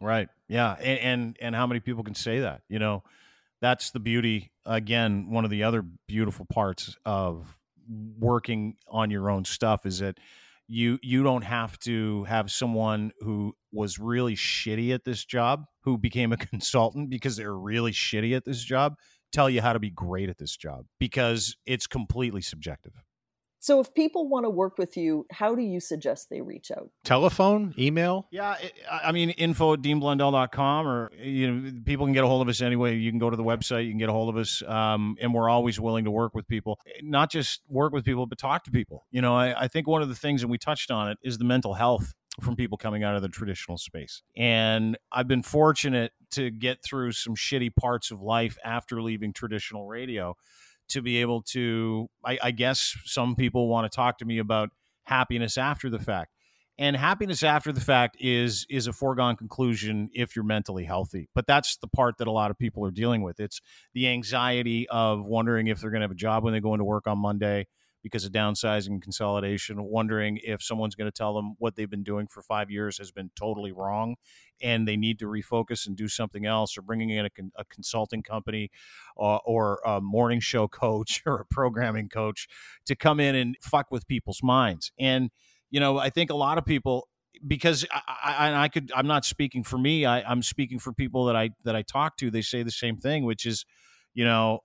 Right. 0.00 0.28
Yeah. 0.48 0.74
And, 0.74 0.98
and 1.00 1.36
and 1.40 1.54
how 1.54 1.66
many 1.66 1.80
people 1.80 2.04
can 2.04 2.14
say 2.14 2.40
that? 2.40 2.62
You 2.68 2.78
know, 2.78 3.02
that's 3.60 3.90
the 3.90 4.00
beauty. 4.00 4.52
Again, 4.64 5.30
one 5.30 5.44
of 5.44 5.50
the 5.50 5.64
other 5.64 5.82
beautiful 6.06 6.46
parts 6.46 6.96
of 7.04 7.58
working 8.18 8.76
on 8.86 9.10
your 9.10 9.30
own 9.30 9.44
stuff 9.44 9.86
is 9.86 9.98
that 10.00 10.18
you 10.68 10.98
you 11.02 11.22
don't 11.22 11.42
have 11.42 11.78
to 11.80 12.24
have 12.24 12.50
someone 12.50 13.10
who 13.20 13.54
was 13.72 13.98
really 13.98 14.36
shitty 14.36 14.94
at 14.94 15.04
this 15.04 15.24
job 15.24 15.64
who 15.82 15.96
became 15.98 16.32
a 16.32 16.36
consultant 16.36 17.10
because 17.10 17.36
they're 17.36 17.56
really 17.56 17.92
shitty 17.92 18.36
at 18.36 18.44
this 18.44 18.62
job 18.62 18.94
tell 19.32 19.50
you 19.50 19.60
how 19.60 19.72
to 19.72 19.78
be 19.78 19.90
great 19.90 20.28
at 20.28 20.38
this 20.38 20.56
job 20.56 20.86
because 20.98 21.56
it's 21.66 21.86
completely 21.86 22.42
subjective. 22.42 22.92
So, 23.60 23.80
if 23.80 23.92
people 23.92 24.28
want 24.28 24.44
to 24.44 24.50
work 24.50 24.78
with 24.78 24.96
you, 24.96 25.26
how 25.32 25.56
do 25.56 25.62
you 25.62 25.80
suggest 25.80 26.30
they 26.30 26.40
reach 26.40 26.70
out? 26.70 26.90
Telephone, 27.04 27.74
email? 27.76 28.28
Yeah, 28.30 28.54
I 28.90 29.10
mean, 29.10 29.30
info 29.30 29.72
at 29.72 29.82
deanblundell.com, 29.82 30.86
or 30.86 31.10
you 31.20 31.50
know, 31.50 31.72
people 31.84 32.06
can 32.06 32.12
get 32.12 32.22
a 32.22 32.28
hold 32.28 32.40
of 32.40 32.48
us 32.48 32.62
anyway. 32.62 32.96
You 32.96 33.10
can 33.10 33.18
go 33.18 33.30
to 33.30 33.36
the 33.36 33.42
website, 33.42 33.84
you 33.84 33.90
can 33.90 33.98
get 33.98 34.08
a 34.08 34.12
hold 34.12 34.28
of 34.28 34.36
us, 34.36 34.62
um, 34.62 35.16
and 35.20 35.34
we're 35.34 35.48
always 35.48 35.80
willing 35.80 36.04
to 36.04 36.10
work 36.10 36.34
with 36.36 36.46
people. 36.46 36.78
Not 37.02 37.32
just 37.32 37.62
work 37.68 37.92
with 37.92 38.04
people, 38.04 38.26
but 38.26 38.38
talk 38.38 38.62
to 38.64 38.70
people. 38.70 39.06
You 39.10 39.22
know, 39.22 39.34
I, 39.34 39.64
I 39.64 39.68
think 39.68 39.88
one 39.88 40.02
of 40.02 40.08
the 40.08 40.14
things, 40.14 40.42
and 40.42 40.50
we 40.50 40.58
touched 40.58 40.92
on 40.92 41.10
it, 41.10 41.18
is 41.24 41.38
the 41.38 41.44
mental 41.44 41.74
health 41.74 42.14
from 42.40 42.56
people 42.56 42.78
coming 42.78 43.04
out 43.04 43.16
of 43.16 43.22
the 43.22 43.28
traditional 43.28 43.78
space. 43.78 44.22
And 44.36 44.96
I've 45.12 45.28
been 45.28 45.42
fortunate 45.42 46.12
to 46.32 46.50
get 46.50 46.82
through 46.82 47.12
some 47.12 47.34
shitty 47.34 47.74
parts 47.74 48.10
of 48.10 48.20
life 48.20 48.56
after 48.64 49.02
leaving 49.02 49.32
traditional 49.32 49.86
radio 49.86 50.36
to 50.88 51.02
be 51.02 51.18
able 51.18 51.42
to, 51.42 52.08
I, 52.24 52.38
I 52.42 52.50
guess 52.50 52.96
some 53.04 53.36
people 53.36 53.68
want 53.68 53.90
to 53.90 53.94
talk 53.94 54.18
to 54.18 54.24
me 54.24 54.38
about 54.38 54.70
happiness 55.04 55.58
after 55.58 55.90
the 55.90 55.98
fact. 55.98 56.32
And 56.80 56.96
happiness 56.96 57.42
after 57.42 57.72
the 57.72 57.80
fact 57.80 58.16
is 58.20 58.64
is 58.70 58.86
a 58.86 58.92
foregone 58.92 59.34
conclusion 59.34 60.10
if 60.14 60.36
you're 60.36 60.44
mentally 60.44 60.84
healthy. 60.84 61.28
But 61.34 61.48
that's 61.48 61.76
the 61.78 61.88
part 61.88 62.18
that 62.18 62.28
a 62.28 62.30
lot 62.30 62.52
of 62.52 62.58
people 62.58 62.84
are 62.84 62.92
dealing 62.92 63.22
with. 63.22 63.40
It's 63.40 63.60
the 63.94 64.06
anxiety 64.06 64.88
of 64.88 65.24
wondering 65.24 65.66
if 65.66 65.80
they're 65.80 65.90
going 65.90 66.02
to 66.02 66.04
have 66.04 66.12
a 66.12 66.14
job 66.14 66.44
when 66.44 66.52
they 66.52 66.60
go 66.60 66.74
into 66.74 66.84
work 66.84 67.08
on 67.08 67.18
Monday 67.18 67.66
because 68.02 68.24
of 68.24 68.32
downsizing 68.32 68.88
and 68.88 69.02
consolidation, 69.02 69.82
wondering 69.82 70.38
if 70.42 70.62
someone's 70.62 70.94
going 70.94 71.10
to 71.10 71.16
tell 71.16 71.34
them 71.34 71.54
what 71.58 71.74
they've 71.74 71.90
been 71.90 72.04
doing 72.04 72.26
for 72.26 72.42
five 72.42 72.70
years 72.70 72.98
has 72.98 73.10
been 73.10 73.30
totally 73.34 73.72
wrong 73.72 74.14
and 74.62 74.86
they 74.86 74.96
need 74.96 75.18
to 75.18 75.26
refocus 75.26 75.86
and 75.86 75.96
do 75.96 76.08
something 76.08 76.46
else, 76.46 76.76
or 76.76 76.82
bringing 76.82 77.10
in 77.10 77.26
a, 77.26 77.30
a 77.56 77.64
consulting 77.64 78.22
company 78.22 78.70
uh, 79.18 79.36
or 79.44 79.80
a 79.84 80.00
morning 80.00 80.40
show 80.40 80.68
coach 80.68 81.22
or 81.26 81.40
a 81.40 81.46
programming 81.46 82.08
coach 82.08 82.48
to 82.86 82.96
come 82.96 83.20
in 83.20 83.34
and 83.34 83.56
fuck 83.62 83.86
with 83.90 84.06
people's 84.06 84.42
minds. 84.42 84.92
And, 84.98 85.30
you 85.70 85.80
know, 85.80 85.98
I 85.98 86.10
think 86.10 86.30
a 86.30 86.36
lot 86.36 86.58
of 86.58 86.64
people 86.64 87.08
because 87.46 87.86
I, 87.92 88.02
I, 88.24 88.62
I, 88.64 88.68
could 88.68 88.90
I'm 88.94 89.06
not 89.06 89.24
speaking 89.24 89.62
for 89.62 89.78
me 89.78 90.04
I, 90.04 90.22
I'm 90.22 90.42
speaking 90.42 90.80
for 90.80 90.92
people 90.92 91.26
that 91.26 91.36
I 91.36 91.50
that 91.64 91.76
I 91.76 91.82
talk 91.82 92.16
to 92.16 92.32
they 92.32 92.42
say 92.42 92.64
the 92.64 92.70
same 92.72 92.96
thing 92.96 93.24
which 93.24 93.46
is 93.46 93.64
you 94.12 94.24
know 94.24 94.60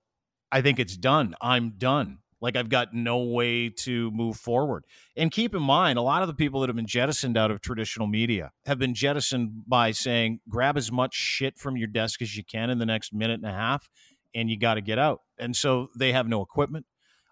I 0.50 0.60
think 0.60 0.80
it's 0.80 0.96
done 0.96 1.36
I'm 1.40 1.74
done 1.78 2.18
like 2.44 2.56
I've 2.56 2.68
got 2.68 2.92
no 2.92 3.24
way 3.24 3.70
to 3.70 4.10
move 4.10 4.36
forward. 4.36 4.84
And 5.16 5.30
keep 5.30 5.54
in 5.54 5.62
mind, 5.62 5.98
a 5.98 6.02
lot 6.02 6.20
of 6.20 6.28
the 6.28 6.34
people 6.34 6.60
that 6.60 6.68
have 6.68 6.76
been 6.76 6.86
jettisoned 6.86 7.38
out 7.38 7.50
of 7.50 7.62
traditional 7.62 8.06
media 8.06 8.52
have 8.66 8.78
been 8.78 8.92
jettisoned 8.92 9.62
by 9.66 9.92
saying, 9.92 10.40
grab 10.46 10.76
as 10.76 10.92
much 10.92 11.14
shit 11.14 11.56
from 11.58 11.78
your 11.78 11.88
desk 11.88 12.20
as 12.20 12.36
you 12.36 12.44
can 12.44 12.68
in 12.68 12.76
the 12.76 12.84
next 12.84 13.14
minute 13.14 13.40
and 13.40 13.50
a 13.50 13.54
half, 13.54 13.88
and 14.34 14.50
you 14.50 14.58
got 14.58 14.74
to 14.74 14.82
get 14.82 14.98
out. 14.98 15.22
And 15.38 15.56
so 15.56 15.88
they 15.98 16.12
have 16.12 16.28
no 16.28 16.42
equipment 16.42 16.84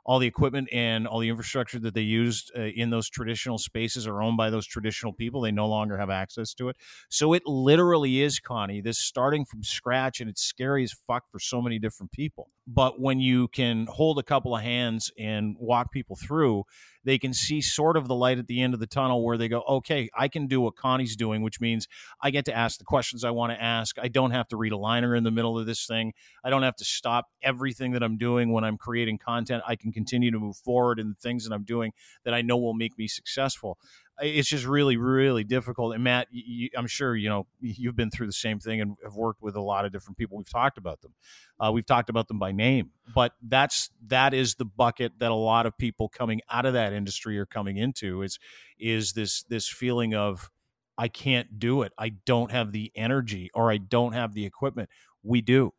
all 0.05 0.18
the 0.18 0.27
equipment 0.27 0.68
and 0.72 1.07
all 1.07 1.20
the 1.20 1.29
infrastructure 1.29 1.79
that 1.79 1.94
they 1.94 2.01
used 2.03 2.51
uh, 2.57 2.62
in 2.62 2.90
those 2.90 3.09
traditional 3.09 3.59
spaces 3.59 4.07
are 4.07 4.20
owned 4.22 4.37
by 4.37 4.51
those 4.51 4.66
traditional 4.66 5.12
people. 5.12 5.40
They 5.40 5.53
no 5.53 5.68
longer 5.68 5.96
have 5.96 6.11
access 6.11 6.55
to 6.55 6.68
it. 6.68 6.77
So 7.09 7.33
it 7.33 7.42
literally 7.46 8.20
is, 8.20 8.40
Connie, 8.40 8.81
this 8.81 8.98
starting 8.98 9.44
from 9.44 9.62
scratch, 9.62 10.20
and 10.20 10.29
it's 10.29 10.42
scary 10.42 10.85
as 10.85 10.92
fuck 11.07 11.25
for 11.31 11.38
so 11.38 11.62
many 11.62 11.79
different 11.79 12.12
people. 12.12 12.51
But 12.66 13.01
when 13.01 13.18
you 13.18 13.48
can 13.48 13.87
hold 13.90 14.18
a 14.18 14.22
couple 14.22 14.55
of 14.55 14.62
hands 14.62 15.11
and 15.18 15.57
walk 15.59 15.90
people 15.90 16.16
through, 16.16 16.64
they 17.05 17.18
can 17.18 17.35
see 17.35 17.61
sort 17.61 17.96
of 17.96 18.07
the 18.07 18.14
light 18.14 18.38
at 18.38 18.46
the 18.46 18.62
end 18.62 18.75
of 18.75 18.81
the 18.81 18.87
tunnel 18.87 19.25
where 19.25 19.37
they 19.37 19.48
go, 19.48 19.62
okay, 19.68 20.09
I 20.16 20.29
can 20.29 20.46
do 20.46 20.61
what 20.61 20.77
Connie's 20.77 21.16
doing, 21.16 21.42
which 21.42 21.61
means 21.61 21.88
I 22.20 22.31
get 22.31 22.44
to 22.44 22.57
ask 22.57 22.79
the 22.79 22.85
questions 22.85 23.25
I 23.25 23.31
want 23.31 23.53
to 23.53 23.61
ask. 23.61 23.98
I 23.98 24.07
don't 24.07 24.31
have 24.31 24.46
to 24.48 24.57
read 24.57 24.70
a 24.72 24.77
liner 24.77 25.16
in 25.16 25.25
the 25.25 25.33
middle 25.33 25.59
of 25.59 25.66
this 25.66 25.87
thing. 25.87 26.12
I 26.44 26.51
don't 26.51 26.62
have 26.62 26.77
to 26.77 26.85
stop 26.85 27.27
everything 27.42 27.92
that 27.92 28.03
I'm 28.05 28.16
doing 28.16 28.53
when 28.53 28.62
I'm 28.62 28.79
creating 28.79 29.18
content. 29.18 29.64
I 29.66 29.75
can 29.75 29.90
continue 29.90 30.31
to 30.31 30.38
move 30.38 30.57
forward 30.57 31.01
in 31.01 31.09
the 31.09 31.16
things 31.16 31.48
that 31.48 31.53
I'm 31.53 31.64
doing 31.64 31.92
that 32.25 32.35
I 32.35 32.42
know 32.42 32.57
will 32.57 32.75
make 32.75 32.96
me 32.96 33.09
successful 33.09 33.79
it's 34.22 34.48
just 34.48 34.64
really 34.64 34.96
really 34.96 35.44
difficult 35.44 35.94
and 35.94 36.04
matt 36.04 36.28
you, 36.30 36.68
i'm 36.76 36.87
sure 36.87 37.16
you 37.16 37.28
know 37.28 37.46
you've 37.61 37.96
been 37.96 38.11
through 38.11 38.26
the 38.26 38.32
same 38.32 38.58
thing 38.58 38.80
and 38.80 38.96
have 39.02 39.14
worked 39.14 39.42
with 39.42 39.56
a 39.56 39.61
lot 39.61 39.85
of 39.85 39.92
different 39.92 40.16
people. 40.16 40.37
We've 40.37 40.48
talked 40.48 40.78
about 40.78 41.00
them. 41.02 41.14
Uh, 41.58 41.72
we've 41.72 41.87
talked 41.87 42.08
about 42.08 42.28
them 42.28 42.38
by 42.38 42.52
name 42.52 42.90
but 43.14 43.32
that's 43.42 43.90
that 44.06 44.32
is 44.35 44.54
the 44.54 44.64
bucket 44.64 45.12
that 45.18 45.30
a 45.30 45.35
lot 45.35 45.66
of 45.66 45.76
people 45.76 46.08
coming 46.08 46.40
out 46.50 46.66
of 46.66 46.72
that 46.74 46.92
industry 46.92 47.38
are 47.38 47.46
coming 47.46 47.76
into 47.76 48.22
is 48.22 48.38
is 48.78 49.12
this 49.12 49.42
this 49.44 49.68
feeling 49.68 50.14
of 50.14 50.50
i 50.98 51.08
can't 51.08 51.58
do 51.58 51.82
it. 51.82 51.92
I 51.98 52.11
don't 52.26 52.50
have 52.50 52.72
the 52.72 52.92
energy 52.94 53.50
or 53.54 53.70
i 53.70 53.78
don't 53.78 54.12
have 54.12 54.35
the 54.35 54.46
equipment. 54.46 54.88
We 55.22 55.40
do 55.40 55.72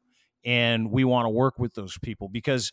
and 0.45 0.91
we 0.91 1.03
want 1.03 1.25
to 1.25 1.29
work 1.29 1.57
with 1.57 1.73
those 1.73 1.97
people 1.97 2.29
because 2.29 2.71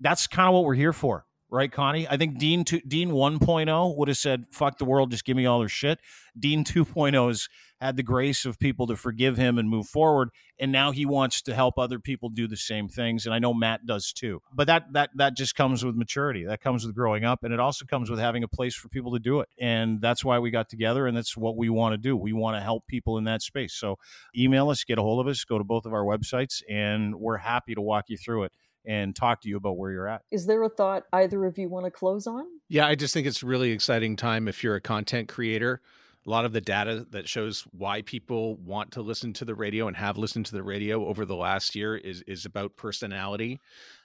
that's 0.00 0.26
kind 0.26 0.48
of 0.48 0.54
what 0.54 0.64
we're 0.64 0.74
here 0.74 0.92
for 0.92 1.24
right, 1.50 1.70
Connie? 1.70 2.06
I 2.08 2.16
think 2.16 2.38
Dean 2.38 2.64
two, 2.64 2.80
Dean 2.80 3.10
1.0 3.10 3.96
would 3.96 4.08
have 4.08 4.16
said, 4.16 4.46
"Fuck 4.50 4.78
the 4.78 4.84
world, 4.84 5.10
just 5.10 5.24
give 5.24 5.36
me 5.36 5.46
all 5.46 5.58
their 5.60 5.68
shit." 5.68 6.00
Dean 6.38 6.64
2.0 6.64 7.28
has 7.28 7.48
had 7.80 7.96
the 7.96 8.02
grace 8.02 8.44
of 8.44 8.58
people 8.58 8.86
to 8.86 8.96
forgive 8.96 9.36
him 9.36 9.58
and 9.58 9.68
move 9.68 9.86
forward, 9.86 10.30
and 10.58 10.72
now 10.72 10.90
he 10.90 11.04
wants 11.04 11.42
to 11.42 11.54
help 11.54 11.78
other 11.78 11.98
people 11.98 12.28
do 12.28 12.46
the 12.48 12.56
same 12.56 12.88
things. 12.88 13.26
And 13.26 13.34
I 13.34 13.38
know 13.38 13.52
Matt 13.52 13.86
does 13.86 14.12
too. 14.12 14.40
But 14.52 14.66
that 14.66 14.92
that 14.92 15.10
that 15.16 15.36
just 15.36 15.54
comes 15.54 15.84
with 15.84 15.94
maturity. 15.94 16.44
That 16.44 16.60
comes 16.60 16.86
with 16.86 16.94
growing 16.94 17.24
up, 17.24 17.44
and 17.44 17.52
it 17.52 17.60
also 17.60 17.84
comes 17.84 18.10
with 18.10 18.18
having 18.18 18.42
a 18.42 18.48
place 18.48 18.74
for 18.74 18.88
people 18.88 19.12
to 19.12 19.18
do 19.18 19.40
it. 19.40 19.48
And 19.58 20.00
that's 20.00 20.24
why 20.24 20.38
we 20.38 20.50
got 20.50 20.68
together, 20.68 21.06
and 21.06 21.16
that's 21.16 21.36
what 21.36 21.56
we 21.56 21.68
want 21.68 21.92
to 21.92 21.98
do. 21.98 22.16
We 22.16 22.32
want 22.32 22.56
to 22.56 22.60
help 22.60 22.86
people 22.86 23.18
in 23.18 23.24
that 23.24 23.42
space. 23.42 23.74
So 23.74 23.98
email 24.36 24.70
us, 24.70 24.84
get 24.84 24.98
a 24.98 25.02
hold 25.02 25.20
of 25.20 25.30
us, 25.30 25.44
go 25.44 25.58
to 25.58 25.64
both 25.64 25.86
of 25.86 25.92
our 25.92 26.04
websites, 26.04 26.62
and 26.68 27.16
we're 27.16 27.38
happy 27.38 27.74
to 27.74 27.80
walk 27.80 28.06
you 28.08 28.16
through 28.16 28.44
it 28.44 28.52
and 28.86 29.14
talk 29.14 29.40
to 29.42 29.48
you 29.48 29.56
about 29.56 29.76
where 29.76 29.90
you're 29.90 30.08
at. 30.08 30.22
Is 30.30 30.46
there 30.46 30.62
a 30.62 30.68
thought 30.68 31.04
either 31.12 31.44
of 31.44 31.58
you 31.58 31.68
want 31.68 31.86
to 31.86 31.90
close 31.90 32.26
on? 32.26 32.44
Yeah, 32.68 32.86
I 32.86 32.94
just 32.94 33.14
think 33.14 33.26
it's 33.26 33.42
a 33.42 33.46
really 33.46 33.70
exciting 33.70 34.16
time 34.16 34.48
if 34.48 34.62
you're 34.62 34.76
a 34.76 34.80
content 34.80 35.28
creator. 35.28 35.80
A 36.26 36.30
lot 36.30 36.44
of 36.44 36.52
the 36.52 36.60
data 36.60 37.06
that 37.10 37.28
shows 37.28 37.66
why 37.72 38.02
people 38.02 38.56
want 38.56 38.92
to 38.92 39.02
listen 39.02 39.32
to 39.34 39.44
the 39.44 39.54
radio 39.54 39.88
and 39.88 39.96
have 39.96 40.16
listened 40.16 40.46
to 40.46 40.52
the 40.52 40.62
radio 40.62 41.06
over 41.06 41.26
the 41.26 41.36
last 41.36 41.74
year 41.74 41.96
is 41.96 42.22
is 42.26 42.46
about 42.46 42.76
personality. 42.76 43.60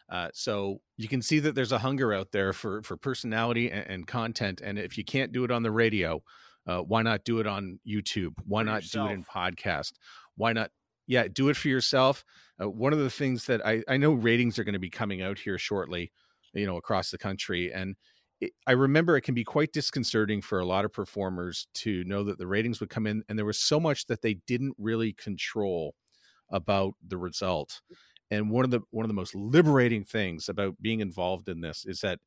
Uh, 0.09 0.27
so 0.33 0.81
you 0.97 1.07
can 1.07 1.21
see 1.21 1.39
that 1.39 1.55
there's 1.55 1.71
a 1.71 1.77
hunger 1.77 2.13
out 2.13 2.31
there 2.31 2.51
for 2.51 2.81
for 2.83 2.97
personality 2.97 3.71
and, 3.71 3.87
and 3.87 4.07
content. 4.07 4.59
And 4.61 4.77
if 4.77 4.97
you 4.97 5.05
can't 5.05 5.31
do 5.31 5.45
it 5.45 5.51
on 5.51 5.63
the 5.63 5.71
radio, 5.71 6.21
uh, 6.67 6.79
why 6.79 7.01
not 7.03 7.23
do 7.23 7.39
it 7.39 7.47
on 7.47 7.79
YouTube? 7.87 8.33
Why 8.45 8.63
not 8.63 8.83
yourself. 8.83 9.07
do 9.07 9.13
it 9.13 9.15
in 9.15 9.23
podcast? 9.23 9.93
Why 10.35 10.53
not 10.53 10.71
yeah, 11.09 11.27
do 11.27 11.49
it 11.49 11.57
for 11.57 11.69
yourself. 11.69 12.23
Uh, 12.61 12.69
one 12.69 12.93
of 12.93 12.99
the 12.99 13.09
things 13.09 13.45
that 13.47 13.65
I, 13.65 13.83
I 13.87 13.97
know 13.97 14.11
ratings 14.11 14.59
are 14.59 14.63
going 14.63 14.73
to 14.73 14.79
be 14.79 14.91
coming 14.91 15.23
out 15.23 15.39
here 15.39 15.57
shortly, 15.57 16.11
you 16.53 16.67
know, 16.67 16.77
across 16.77 17.09
the 17.09 17.17
country. 17.17 17.73
And 17.73 17.95
it, 18.39 18.51
I 18.67 18.73
remember 18.73 19.17
it 19.17 19.21
can 19.21 19.33
be 19.33 19.43
quite 19.43 19.73
disconcerting 19.73 20.43
for 20.43 20.59
a 20.59 20.65
lot 20.67 20.85
of 20.85 20.93
performers 20.93 21.67
to 21.75 22.03
know 22.03 22.23
that 22.25 22.37
the 22.37 22.45
ratings 22.45 22.79
would 22.79 22.91
come 22.91 23.07
in 23.07 23.23
and 23.27 23.39
there 23.39 23.45
was 23.47 23.57
so 23.57 23.79
much 23.79 24.05
that 24.05 24.21
they 24.21 24.35
didn't 24.45 24.75
really 24.77 25.13
control 25.13 25.95
about 26.51 26.93
the 27.05 27.17
result. 27.17 27.81
And 28.29 28.51
one 28.51 28.63
of 28.63 28.69
the 28.69 28.81
one 28.91 29.03
of 29.03 29.09
the 29.09 29.15
most 29.15 29.33
liberating 29.33 30.03
things 30.03 30.47
about 30.47 30.79
being 30.79 30.99
involved 30.99 31.49
in 31.49 31.61
this 31.61 31.85
is 31.87 32.01
that 32.01 32.19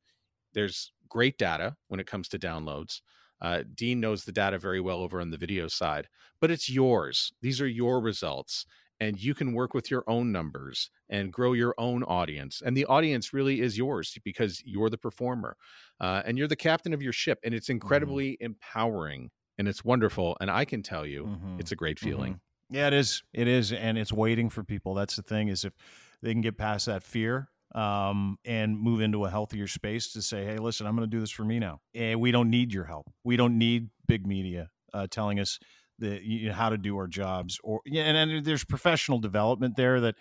there's 0.53 0.91
great 1.07 1.37
data 1.37 1.77
when 1.87 2.01
it 2.01 2.07
comes 2.07 2.27
to 2.27 2.37
downloads. 2.37 2.99
Uh, 3.43 3.63
Dean 3.75 3.99
knows 3.99 4.23
the 4.23 4.31
data 4.31 4.57
very 4.57 4.79
well 4.79 5.01
over 5.01 5.19
on 5.21 5.29
the 5.29 5.37
video 5.37 5.67
side, 5.67 6.07
but 6.39 6.49
it's 6.49 6.69
yours. 6.69 7.33
These 7.41 7.61
are 7.61 7.67
your 7.67 7.99
results. 7.99 8.65
And 8.99 9.21
you 9.21 9.33
can 9.33 9.53
work 9.53 9.73
with 9.73 9.91
your 9.91 10.05
own 10.07 10.31
numbers 10.31 10.89
and 11.09 11.33
grow 11.33 11.51
your 11.51 11.75
own 11.77 12.03
audience. 12.03 12.61
And 12.65 12.77
the 12.77 12.85
audience 12.85 13.33
really 13.33 13.59
is 13.59 13.77
yours 13.77 14.17
because 14.23 14.61
you're 14.63 14.89
the 14.89 14.97
performer 14.97 15.57
uh, 15.99 16.21
and 16.25 16.37
you're 16.37 16.47
the 16.47 16.55
captain 16.55 16.93
of 16.93 17.01
your 17.01 17.11
ship. 17.11 17.39
And 17.43 17.53
it's 17.53 17.65
mm-hmm. 17.65 17.73
incredibly 17.73 18.31
mm-hmm. 18.33 18.45
empowering 18.45 19.31
and 19.57 19.67
it's 19.67 19.83
wonderful. 19.83 20.37
And 20.39 20.49
I 20.49 20.63
can 20.63 20.83
tell 20.83 21.05
you, 21.05 21.25
mm-hmm. 21.25 21.59
it's 21.59 21.73
a 21.73 21.75
great 21.75 21.99
feeling. 21.99 22.35
Mm-hmm. 22.35 22.75
Yeah, 22.75 22.87
it 22.87 22.93
is. 22.93 23.23
It 23.33 23.47
is. 23.47 23.73
And 23.73 23.97
it's 23.97 24.13
waiting 24.13 24.49
for 24.49 24.63
people. 24.63 24.93
That's 24.93 25.17
the 25.17 25.21
thing 25.21 25.49
is 25.49 25.65
if 25.65 25.73
they 26.21 26.31
can 26.31 26.41
get 26.41 26.57
past 26.57 26.85
that 26.85 27.03
fear 27.03 27.49
um, 27.73 28.37
and 28.45 28.79
move 28.79 29.01
into 29.01 29.25
a 29.25 29.29
healthier 29.29 29.67
space 29.67 30.11
to 30.13 30.21
say, 30.21 30.45
hey, 30.45 30.57
listen, 30.57 30.85
I'm 30.85 30.95
going 30.95 31.09
to 31.09 31.15
do 31.15 31.19
this 31.19 31.31
for 31.31 31.43
me 31.43 31.59
now. 31.59 31.79
And 31.95 32.19
we 32.19 32.31
don't 32.31 32.49
need 32.49 32.73
your 32.73 32.85
help. 32.85 33.11
We 33.23 33.35
don't 33.35 33.57
need 33.57 33.89
big 34.07 34.27
media 34.27 34.69
uh, 34.93 35.07
telling 35.09 35.39
us 35.39 35.59
the, 35.99 36.19
you 36.23 36.49
know, 36.49 36.53
how 36.53 36.69
to 36.69 36.77
do 36.77 36.97
our 36.97 37.07
jobs. 37.07 37.59
Or 37.63 37.81
yeah, 37.85 38.03
and, 38.03 38.31
and 38.31 38.45
there's 38.45 38.63
professional 38.63 39.19
development 39.19 39.75
there 39.75 39.99
that 40.01 40.15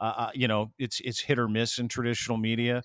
uh, 0.00 0.14
uh, 0.16 0.30
you 0.34 0.48
know 0.48 0.72
it's 0.78 1.00
it's 1.00 1.20
hit 1.20 1.38
or 1.38 1.48
miss 1.48 1.78
in 1.78 1.88
traditional 1.88 2.38
media, 2.38 2.82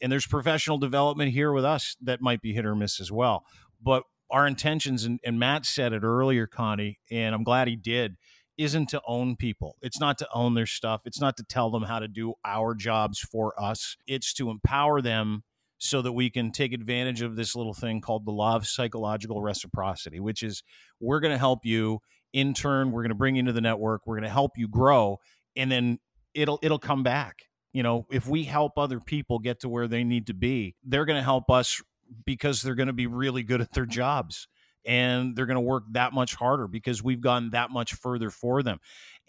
and 0.00 0.12
there's 0.12 0.26
professional 0.26 0.78
development 0.78 1.32
here 1.32 1.52
with 1.52 1.64
us 1.64 1.96
that 2.02 2.20
might 2.20 2.40
be 2.40 2.52
hit 2.52 2.64
or 2.64 2.74
miss 2.74 3.00
as 3.00 3.10
well. 3.10 3.44
But 3.82 4.04
our 4.30 4.46
intentions, 4.46 5.04
and, 5.04 5.20
and 5.24 5.38
Matt 5.38 5.66
said 5.66 5.92
it 5.92 6.02
earlier, 6.02 6.46
Connie, 6.46 6.98
and 7.10 7.34
I'm 7.34 7.44
glad 7.44 7.68
he 7.68 7.76
did 7.76 8.16
isn't 8.58 8.90
to 8.90 9.00
own 9.06 9.36
people. 9.36 9.76
It's 9.82 10.00
not 10.00 10.18
to 10.18 10.28
own 10.34 10.54
their 10.54 10.66
stuff. 10.66 11.02
It's 11.04 11.20
not 11.20 11.36
to 11.38 11.44
tell 11.44 11.70
them 11.70 11.82
how 11.82 11.98
to 11.98 12.08
do 12.08 12.34
our 12.44 12.74
jobs 12.74 13.18
for 13.18 13.54
us. 13.60 13.96
It's 14.06 14.32
to 14.34 14.50
empower 14.50 15.00
them 15.00 15.42
so 15.78 16.00
that 16.02 16.12
we 16.12 16.30
can 16.30 16.52
take 16.52 16.72
advantage 16.72 17.22
of 17.22 17.34
this 17.34 17.56
little 17.56 17.74
thing 17.74 18.00
called 18.00 18.24
the 18.24 18.30
law 18.30 18.54
of 18.54 18.66
psychological 18.66 19.42
reciprocity, 19.42 20.20
which 20.20 20.42
is 20.42 20.62
we're 21.00 21.20
going 21.20 21.32
to 21.32 21.38
help 21.38 21.64
you. 21.64 21.98
In 22.32 22.54
turn, 22.54 22.92
we're 22.92 23.02
going 23.02 23.10
to 23.10 23.14
bring 23.14 23.36
you 23.36 23.40
into 23.40 23.52
the 23.52 23.60
network. 23.60 24.06
We're 24.06 24.14
going 24.16 24.22
to 24.22 24.30
help 24.30 24.52
you 24.56 24.66
grow, 24.66 25.18
and 25.54 25.70
then 25.70 25.98
it'll 26.32 26.58
it'll 26.62 26.78
come 26.78 27.02
back. 27.02 27.42
You 27.74 27.82
know, 27.82 28.06
if 28.10 28.26
we 28.26 28.44
help 28.44 28.78
other 28.78 29.00
people 29.00 29.38
get 29.38 29.60
to 29.60 29.68
where 29.68 29.86
they 29.86 30.02
need 30.02 30.28
to 30.28 30.34
be, 30.34 30.74
they're 30.82 31.04
going 31.04 31.18
to 31.18 31.22
help 31.22 31.50
us 31.50 31.82
because 32.24 32.62
they're 32.62 32.74
going 32.74 32.86
to 32.86 32.94
be 32.94 33.06
really 33.06 33.42
good 33.42 33.60
at 33.60 33.72
their 33.72 33.84
jobs 33.84 34.48
and 34.84 35.36
they're 35.36 35.46
going 35.46 35.56
to 35.56 35.60
work 35.60 35.84
that 35.92 36.12
much 36.12 36.34
harder 36.34 36.66
because 36.66 37.02
we've 37.02 37.20
gone 37.20 37.50
that 37.50 37.70
much 37.70 37.94
further 37.94 38.30
for 38.30 38.62
them. 38.62 38.78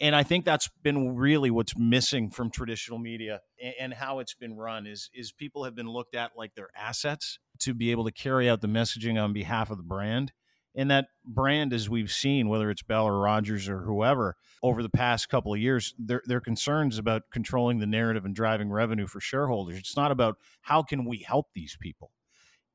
And 0.00 0.14
I 0.16 0.22
think 0.22 0.44
that's 0.44 0.68
been 0.82 1.14
really 1.14 1.50
what's 1.50 1.76
missing 1.76 2.30
from 2.30 2.50
traditional 2.50 2.98
media 2.98 3.40
and 3.78 3.94
how 3.94 4.18
it's 4.18 4.34
been 4.34 4.56
run 4.56 4.86
is 4.86 5.08
is 5.14 5.32
people 5.32 5.64
have 5.64 5.74
been 5.74 5.88
looked 5.88 6.16
at 6.16 6.32
like 6.36 6.54
their 6.54 6.68
assets 6.76 7.38
to 7.60 7.74
be 7.74 7.92
able 7.92 8.04
to 8.04 8.12
carry 8.12 8.48
out 8.48 8.60
the 8.60 8.66
messaging 8.66 9.22
on 9.22 9.32
behalf 9.32 9.70
of 9.70 9.76
the 9.76 9.84
brand. 9.84 10.32
And 10.76 10.90
that 10.90 11.06
brand, 11.24 11.72
as 11.72 11.88
we've 11.88 12.10
seen, 12.10 12.48
whether 12.48 12.68
it's 12.68 12.82
Bell 12.82 13.04
or 13.04 13.20
Rogers 13.20 13.68
or 13.68 13.82
whoever, 13.82 14.34
over 14.60 14.82
the 14.82 14.88
past 14.88 15.28
couple 15.28 15.54
of 15.54 15.60
years, 15.60 15.94
their 15.96 16.22
their 16.26 16.40
concerns 16.40 16.98
about 16.98 17.22
controlling 17.32 17.78
the 17.78 17.86
narrative 17.86 18.24
and 18.24 18.34
driving 18.34 18.70
revenue 18.70 19.06
for 19.06 19.20
shareholders. 19.20 19.78
It's 19.78 19.96
not 19.96 20.10
about 20.10 20.36
how 20.62 20.82
can 20.82 21.04
we 21.04 21.18
help 21.18 21.46
these 21.54 21.76
people 21.78 22.10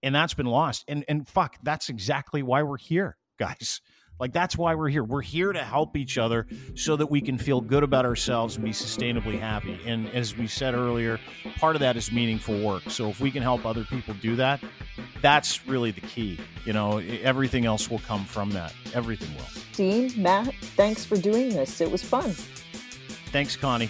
and 0.04 0.14
that's 0.16 0.34
been 0.34 0.46
lost. 0.46 0.86
And 0.88 1.06
and 1.08 1.28
fuck, 1.28 1.56
that's 1.64 1.90
exactly 1.90 2.44
why 2.44 2.64
we're 2.64 2.78
here. 2.78 3.18
guys. 3.40 3.82
Like 4.20 4.34
that's 4.34 4.58
why 4.58 4.76
we're 4.76 4.90
here. 4.90 5.04
We're 5.04 5.22
here 5.22 5.54
to 5.54 5.64
help 5.64 5.96
each 5.96 6.18
other 6.18 6.46
so 6.76 6.98
that 6.98 7.08
we 7.08 7.22
can 7.22 7.38
feel 7.38 7.62
good 7.62 7.84
about 7.84 8.04
ourselves 8.06 8.58
and 8.58 8.66
be 8.66 8.72
sustainably 8.72 9.40
happy. 9.40 9.80
And 9.86 10.10
as 10.10 10.36
we 10.36 10.46
said 10.46 10.74
earlier, 10.76 11.22
part 11.58 11.78
of 11.78 11.80
that 11.80 11.96
is 11.96 12.12
meaningful 12.12 12.62
work. 12.62 12.84
So 12.90 13.08
if 13.08 13.22
we 13.22 13.32
can 13.32 13.42
help 13.42 13.66
other 13.66 13.86
people 13.86 14.14
do 14.22 14.36
that, 14.36 14.62
that's 15.22 15.66
really 15.66 15.92
the 15.92 16.02
key. 16.02 16.38
You 16.66 16.74
know, 16.74 16.98
everything 16.98 17.66
else 17.66 17.90
will 17.90 18.00
come 18.00 18.26
from 18.26 18.50
that. 18.52 18.74
Everything 18.94 19.34
will. 19.38 19.46
Dean, 19.72 20.12
Matt, 20.22 20.54
thanks 20.76 21.06
for 21.06 21.16
doing 21.16 21.48
this. 21.52 21.80
It 21.80 21.90
was 21.90 22.04
fun. 22.04 22.32
Thanks, 23.32 23.56
Connie. 23.56 23.90